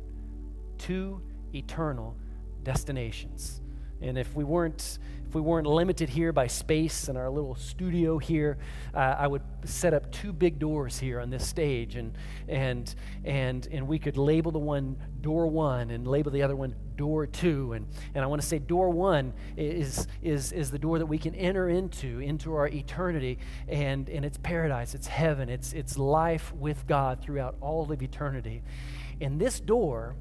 two 0.82 1.20
eternal 1.54 2.16
destinations. 2.64 3.60
And 4.00 4.18
if 4.18 4.34
we 4.34 4.42
weren't 4.42 4.98
if 5.28 5.34
we 5.34 5.40
weren't 5.40 5.66
limited 5.66 6.10
here 6.10 6.30
by 6.30 6.46
space 6.46 7.08
and 7.08 7.16
our 7.16 7.30
little 7.30 7.54
studio 7.54 8.18
here, 8.18 8.58
uh, 8.92 8.98
I 9.18 9.26
would 9.26 9.40
set 9.64 9.94
up 9.94 10.12
two 10.12 10.30
big 10.30 10.58
doors 10.58 10.98
here 10.98 11.20
on 11.20 11.30
this 11.30 11.46
stage, 11.46 11.94
and 11.94 12.12
and 12.48 12.94
and 13.24 13.66
and 13.70 13.86
we 13.86 13.98
could 13.98 14.16
label 14.16 14.50
the 14.50 14.58
one 14.58 14.96
door 15.20 15.46
one 15.46 15.90
and 15.90 16.06
label 16.06 16.32
the 16.32 16.42
other 16.42 16.56
one 16.56 16.74
door 16.96 17.26
two. 17.26 17.74
And 17.74 17.86
and 18.14 18.24
I 18.24 18.26
want 18.26 18.42
to 18.42 18.48
say 18.48 18.58
door 18.58 18.90
one 18.90 19.32
is 19.56 20.08
is 20.20 20.52
is 20.52 20.70
the 20.70 20.78
door 20.78 20.98
that 20.98 21.06
we 21.06 21.16
can 21.16 21.34
enter 21.36 21.68
into 21.68 22.18
into 22.18 22.54
our 22.54 22.66
eternity, 22.66 23.38
and 23.68 24.08
and 24.10 24.24
it's 24.24 24.38
paradise, 24.38 24.94
it's 24.94 25.06
heaven, 25.06 25.48
it's 25.48 25.72
it's 25.72 25.96
life 25.96 26.52
with 26.54 26.86
God 26.88 27.22
throughout 27.22 27.54
all 27.60 27.90
of 27.90 28.02
eternity. 28.02 28.62
And 29.20 29.40
this 29.40 29.60
door 29.60 30.16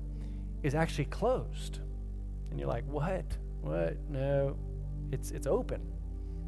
is 0.63 0.75
actually 0.75 1.05
closed. 1.05 1.79
And 2.49 2.59
you're 2.59 2.69
like, 2.69 2.85
what? 2.85 3.25
What? 3.61 3.97
No, 4.09 4.57
it's, 5.11 5.31
it's 5.31 5.47
open. 5.47 5.81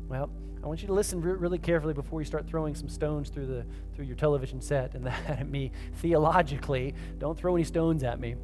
Well, 0.08 0.30
I 0.64 0.68
want 0.68 0.82
you 0.82 0.88
to 0.88 0.94
listen 0.94 1.22
re- 1.22 1.34
really 1.34 1.58
carefully 1.58 1.94
before 1.94 2.22
you 2.22 2.26
start 2.26 2.48
throwing 2.48 2.74
some 2.76 2.88
stones 2.88 3.30
through, 3.30 3.48
the, 3.48 3.66
through 3.94 4.06
your 4.06 4.16
television 4.16 4.62
set 4.62 4.96
and 4.96 5.06
that 5.06 5.30
at 5.30 5.50
me 5.50 5.72
theologically. 5.96 6.94
Don't 7.18 7.38
throw 7.38 7.56
any 7.56 7.66
stones 7.66 8.04
at 8.04 8.20
me. 8.20 8.36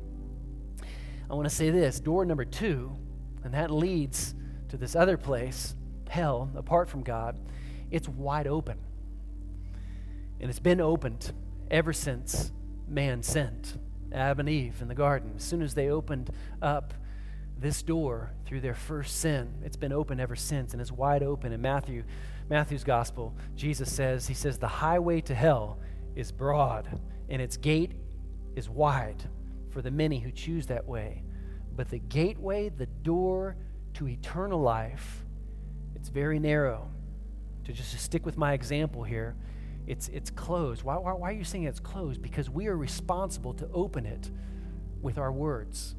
I 1.30 1.34
want 1.34 1.48
to 1.48 1.54
say 1.54 1.70
this 1.70 2.00
door 2.00 2.26
number 2.26 2.46
two, 2.46 2.92
and 3.44 3.54
that 3.54 3.70
leads 3.70 4.34
to 4.70 4.78
this 4.78 4.96
other 4.96 5.16
place, 5.18 5.76
hell, 6.10 6.50
apart 6.56 6.90
from 6.90 7.04
God, 7.04 7.40
it's 7.92 8.10
wide 8.10 8.48
open. 8.48 8.80
And 10.40 10.50
it's 10.50 10.60
been 10.60 10.82
opened 10.82 11.32
ever 11.70 11.94
since 11.94 12.52
man 12.88 13.22
sinned. 13.22 13.80
Adam 14.12 14.41
and 14.41 14.50
Eve 14.50 14.82
in 14.82 14.88
the 14.88 14.95
garden. 14.95 15.34
As 15.38 15.43
soon 15.43 15.62
as 15.62 15.74
they 15.74 15.89
opened 15.89 16.32
up 16.62 16.93
this 17.58 17.82
door 17.82 18.32
through 18.45 18.62
their 18.62 18.76
first 18.76 19.19
sin, 19.19 19.54
it's 19.63 19.78
been 19.78 19.91
open 19.91 20.19
ever 20.19 20.36
since, 20.36 20.74
and 20.74 20.82
it's 20.82 20.91
wide 20.91 21.24
open. 21.24 21.52
In 21.52 21.62
Matthew, 21.62 22.04
Matthew's 22.50 22.84
gospel, 22.84 23.36
Jesus 23.56 23.91
says, 23.91 24.28
He 24.28 24.34
says, 24.34 24.58
the 24.58 24.67
highway 24.67 25.22
to 25.22 25.36
hell 25.36 25.80
is 26.15 26.32
broad, 26.32 27.00
and 27.30 27.41
its 27.41 27.58
gate 27.58 27.91
is 28.56 28.69
wide 28.69 29.24
for 29.69 29.82
the 29.82 29.91
many 29.91 30.19
who 30.19 30.32
choose 30.32 30.65
that 30.67 30.86
way. 30.86 31.24
But 31.76 31.89
the 31.89 32.00
gateway, 32.00 32.69
the 32.69 32.88
door 32.88 33.56
to 33.95 34.08
eternal 34.08 34.60
life, 34.62 35.24
it's 35.95 36.10
very 36.10 36.39
narrow. 36.39 36.89
To 37.65 37.74
just 37.74 37.98
stick 38.00 38.26
with 38.26 38.38
my 38.38 38.54
example 38.54 39.04
here, 39.04 39.36
it's, 39.89 40.08
it's 40.10 40.30
closed. 40.30 40.84
Why, 40.84 40.97
why, 40.97 41.13
why 41.13 41.30
are 41.32 41.34
you 41.34 41.43
saying 41.43 41.63
it's 41.63 41.80
closed? 41.80 42.21
Because 42.21 42.47
we 42.47 42.67
are 42.67 42.78
responsible 42.78 43.56
to 43.56 43.67
open 43.73 44.06
it 44.06 44.30
with 45.02 45.17
our 45.17 45.32
words. 45.32 45.95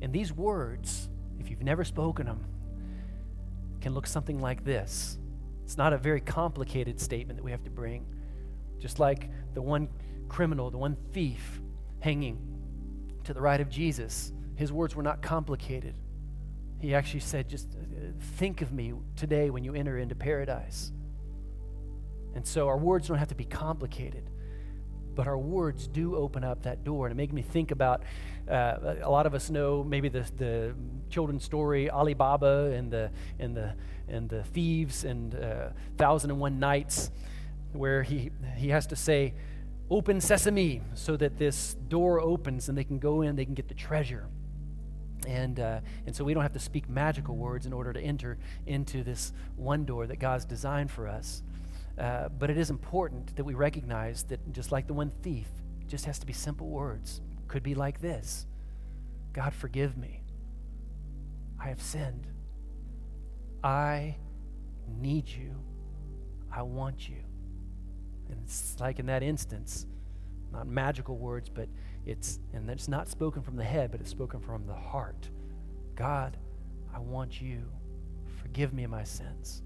And 0.00 0.14
these 0.14 0.32
words, 0.32 1.10
if 1.38 1.50
you've 1.50 1.62
never 1.62 1.84
spoken 1.84 2.24
them, 2.24 2.42
can 3.82 3.92
look 3.92 4.06
something 4.06 4.40
like 4.40 4.64
this. 4.64 5.18
It's 5.62 5.76
not 5.76 5.92
a 5.92 5.98
very 5.98 6.22
complicated 6.22 6.98
statement 6.98 7.36
that 7.36 7.44
we 7.44 7.50
have 7.50 7.62
to 7.64 7.70
bring. 7.70 8.06
Just 8.78 8.98
like 8.98 9.28
the 9.52 9.60
one 9.60 9.90
criminal, 10.30 10.70
the 10.70 10.78
one 10.78 10.96
thief 11.12 11.60
hanging 11.98 12.38
to 13.24 13.34
the 13.34 13.42
right 13.42 13.60
of 13.60 13.68
Jesus, 13.68 14.32
his 14.54 14.72
words 14.72 14.96
were 14.96 15.02
not 15.02 15.20
complicated. 15.20 15.94
He 16.78 16.94
actually 16.94 17.20
said, 17.20 17.46
Just 17.46 17.74
uh, 17.74 18.12
think 18.38 18.62
of 18.62 18.72
me 18.72 18.94
today 19.16 19.50
when 19.50 19.64
you 19.64 19.74
enter 19.74 19.98
into 19.98 20.14
paradise. 20.14 20.92
And 22.34 22.46
so 22.46 22.68
our 22.68 22.76
words 22.76 23.08
don't 23.08 23.18
have 23.18 23.28
to 23.28 23.34
be 23.34 23.44
complicated, 23.44 24.30
but 25.14 25.26
our 25.26 25.38
words 25.38 25.86
do 25.88 26.16
open 26.16 26.44
up 26.44 26.62
that 26.62 26.84
door. 26.84 27.06
And 27.06 27.12
it 27.12 27.16
made 27.16 27.32
me 27.32 27.42
think 27.42 27.70
about 27.70 28.02
uh, 28.48 28.96
a 29.02 29.10
lot 29.10 29.26
of 29.26 29.34
us 29.34 29.50
know 29.50 29.84
maybe 29.84 30.08
the, 30.08 30.24
the 30.36 30.74
children's 31.08 31.44
story 31.44 31.90
Ali 31.90 32.14
Baba 32.14 32.72
and 32.74 32.90
the, 32.90 33.10
and 33.38 33.56
the, 33.56 33.74
and 34.08 34.28
the 34.28 34.44
thieves 34.44 35.04
and 35.04 35.34
uh, 35.34 35.68
Thousand 35.96 36.30
and 36.30 36.40
One 36.40 36.58
Nights, 36.58 37.10
where 37.72 38.02
he, 38.02 38.30
he 38.56 38.68
has 38.68 38.86
to 38.88 38.96
say, 38.96 39.34
Open 39.90 40.20
sesame, 40.20 40.82
so 40.94 41.16
that 41.16 41.36
this 41.36 41.74
door 41.88 42.20
opens 42.20 42.68
and 42.68 42.78
they 42.78 42.84
can 42.84 43.00
go 43.00 43.22
in, 43.22 43.34
they 43.34 43.44
can 43.44 43.54
get 43.54 43.66
the 43.66 43.74
treasure. 43.74 44.28
And, 45.26 45.58
uh, 45.58 45.80
and 46.06 46.14
so 46.14 46.24
we 46.24 46.32
don't 46.32 46.44
have 46.44 46.52
to 46.52 46.60
speak 46.60 46.88
magical 46.88 47.36
words 47.36 47.66
in 47.66 47.72
order 47.72 47.92
to 47.92 48.00
enter 48.00 48.38
into 48.66 49.02
this 49.02 49.32
one 49.56 49.84
door 49.84 50.06
that 50.06 50.20
God's 50.20 50.44
designed 50.44 50.90
for 50.92 51.08
us. 51.08 51.42
Uh, 51.98 52.28
but 52.28 52.50
it 52.50 52.56
is 52.56 52.70
important 52.70 53.34
that 53.36 53.44
we 53.44 53.54
recognize 53.54 54.22
that 54.24 54.52
just 54.52 54.72
like 54.72 54.86
the 54.86 54.94
one 54.94 55.12
thief, 55.22 55.48
just 55.86 56.04
has 56.04 56.18
to 56.20 56.26
be 56.26 56.32
simple 56.32 56.68
words. 56.68 57.20
Could 57.48 57.62
be 57.62 57.74
like 57.74 58.00
this 58.00 58.46
God, 59.32 59.52
forgive 59.52 59.96
me. 59.96 60.22
I 61.62 61.68
have 61.68 61.82
sinned. 61.82 62.26
I 63.62 64.16
need 64.88 65.28
you. 65.28 65.54
I 66.50 66.62
want 66.62 67.08
you. 67.08 67.22
And 68.30 68.40
it's 68.44 68.76
like 68.80 68.98
in 68.98 69.06
that 69.06 69.22
instance, 69.22 69.86
not 70.52 70.66
magical 70.66 71.18
words, 71.18 71.48
but 71.48 71.68
it's, 72.06 72.40
and 72.52 72.68
it's 72.70 72.88
not 72.88 73.08
spoken 73.08 73.42
from 73.42 73.56
the 73.56 73.64
head, 73.64 73.90
but 73.90 74.00
it's 74.00 74.10
spoken 74.10 74.40
from 74.40 74.66
the 74.66 74.74
heart. 74.74 75.28
God, 75.94 76.36
I 76.94 76.98
want 76.98 77.40
you. 77.40 77.62
Forgive 78.40 78.72
me 78.72 78.86
my 78.86 79.04
sins. 79.04 79.62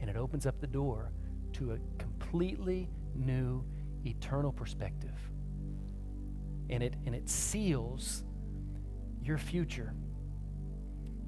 And 0.00 0.08
it 0.08 0.16
opens 0.16 0.46
up 0.46 0.60
the 0.60 0.66
door 0.66 1.12
to 1.54 1.72
a 1.72 1.78
completely 1.98 2.88
new 3.14 3.64
eternal 4.04 4.52
perspective. 4.52 5.14
And 6.70 6.82
it, 6.82 6.94
and 7.06 7.14
it 7.14 7.28
seals 7.28 8.24
your 9.22 9.38
future. 9.38 9.92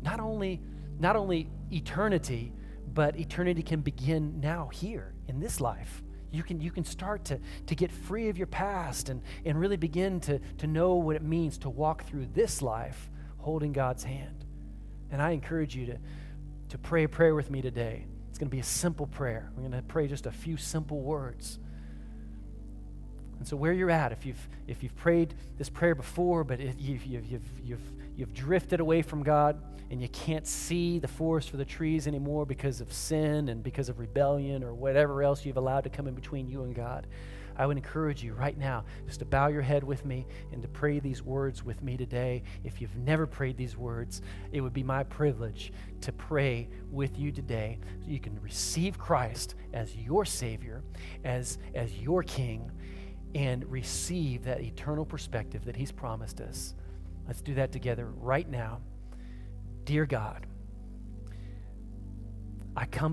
Not 0.03 0.21
only, 0.21 0.61
not 0.99 1.17
only 1.17 1.49
eternity, 1.71 2.53
but 2.93 3.19
eternity 3.19 3.63
can 3.63 3.81
begin 3.81 4.41
now, 4.41 4.69
here, 4.73 5.15
in 5.29 5.41
this 5.41 5.61
life. 5.61 6.03
You 6.31 6.43
can, 6.43 6.61
you 6.61 6.71
can 6.71 6.85
start 6.85 7.25
to, 7.27 7.39
to 7.67 7.75
get 7.75 7.93
free 7.93 8.29
of 8.29 8.37
your 8.37 8.47
past 8.47 9.09
and, 9.09 9.23
and 9.45 9.59
really 9.59 9.77
begin 9.77 10.21
to, 10.21 10.41
to 10.59 10.67
know 10.67 10.95
what 10.95 11.17
it 11.17 11.23
means 11.23 11.59
to 11.59 11.71
walk 11.71 12.05
through 12.05 12.27
this 12.35 12.61
life 12.61 13.09
holding 13.39 13.73
God's 13.73 14.03
hand. 14.03 14.45
And 15.11 15.23
I 15.23 15.31
encourage 15.31 15.77
you 15.77 15.87
to, 15.87 15.99
to 16.71 16.79
pray 16.79 17.05
a 17.05 17.09
prayer 17.09 17.35
with 17.35 17.51
me 17.51 17.63
today. 17.63 18.07
It's 18.35 18.39
going 18.41 18.49
to 18.49 18.57
be 18.57 18.59
a 18.59 18.65
simple 18.65 19.07
prayer. 19.07 19.49
We're 19.55 19.69
going 19.69 19.81
to 19.81 19.83
pray 19.87 20.09
just 20.09 20.27
a 20.27 20.33
few 20.33 20.57
simple 20.57 21.03
words. 21.03 21.61
And 23.39 23.47
so, 23.47 23.57
where 23.57 23.73
you're 23.73 23.93
at, 23.93 24.11
if 24.11 24.27
you've, 24.27 24.49
if 24.67 24.83
you've 24.83 24.97
prayed 24.97 25.35
this 25.57 25.69
prayer 25.69 25.95
before, 25.95 26.43
but 26.43 26.59
you've, 26.59 27.07
you've, 27.07 27.25
you've, 27.27 27.47
you've, 27.63 27.93
you've 28.17 28.35
drifted 28.35 28.81
away 28.81 29.03
from 29.03 29.23
God 29.23 29.63
and 29.89 30.03
you 30.03 30.09
can't 30.09 30.49
see 30.49 30.99
the 30.99 31.07
forest 31.07 31.49
for 31.49 31.59
the 31.59 31.65
trees 31.65 32.09
anymore 32.09 32.45
because 32.45 32.81
of 32.81 32.93
sin 32.93 33.49
and 33.51 33.63
because 33.63 33.89
of 33.89 34.01
rebellion 34.01 34.65
or 34.65 34.75
whatever 34.75 35.23
else 35.23 35.47
you've 35.47 35.57
allowed 35.57 35.85
to 35.85 35.91
come 35.91 36.09
in 36.09 36.15
between 36.15 36.49
you 36.49 36.65
and 36.65 36.75
God, 36.75 37.07
I 37.57 37.67
would 37.67 37.77
encourage 37.77 38.23
you 38.23 38.35
right 38.35 38.57
now 38.57 38.85
just 39.07 39.21
to 39.21 39.25
bow 39.25 39.49
your 39.49 39.63
head 39.63 39.85
with 39.85 40.05
me 40.05 40.27
and 40.53 40.63
to 40.63 40.69
pray 40.69 40.99
these 40.99 41.23
words 41.23 41.63
with 41.63 41.83
me 41.83 41.97
today. 41.97 42.43
If 42.65 42.81
you've 42.81 42.97
never 42.97 43.27
prayed 43.27 43.57
these 43.57 43.77
words, 43.77 44.23
it 44.53 44.61
would 44.61 44.73
be 44.73 44.83
my 44.83 45.05
privilege 45.05 45.73
to 46.01 46.13
pray 46.13 46.69
with 46.91 47.19
you 47.19 47.31
today 47.33 47.79
so 48.01 48.11
you 48.11 48.21
can 48.21 48.41
receive 48.41 48.99
Christ 48.99 49.55
as 49.73 49.95
your 49.97 50.25
Savior, 50.25 50.83
as, 51.25 51.59
as 51.75 51.95
your 51.99 52.23
King, 52.23 52.71
and 53.35 53.65
receive 53.71 54.45
that 54.45 54.61
eternal 54.61 55.05
perspective 55.05 55.65
that 55.65 55.77
He's 55.77 55.93
promised 55.93 56.41
us. 56.41 56.75
Let's 57.27 57.43
do 57.43 57.55
that 57.55 57.73
together 57.73 58.07
right 58.07 58.49
now. 58.49 58.81
Dear 59.85 60.07
God, 60.07 60.47
I 62.77 62.87
come 62.87 63.13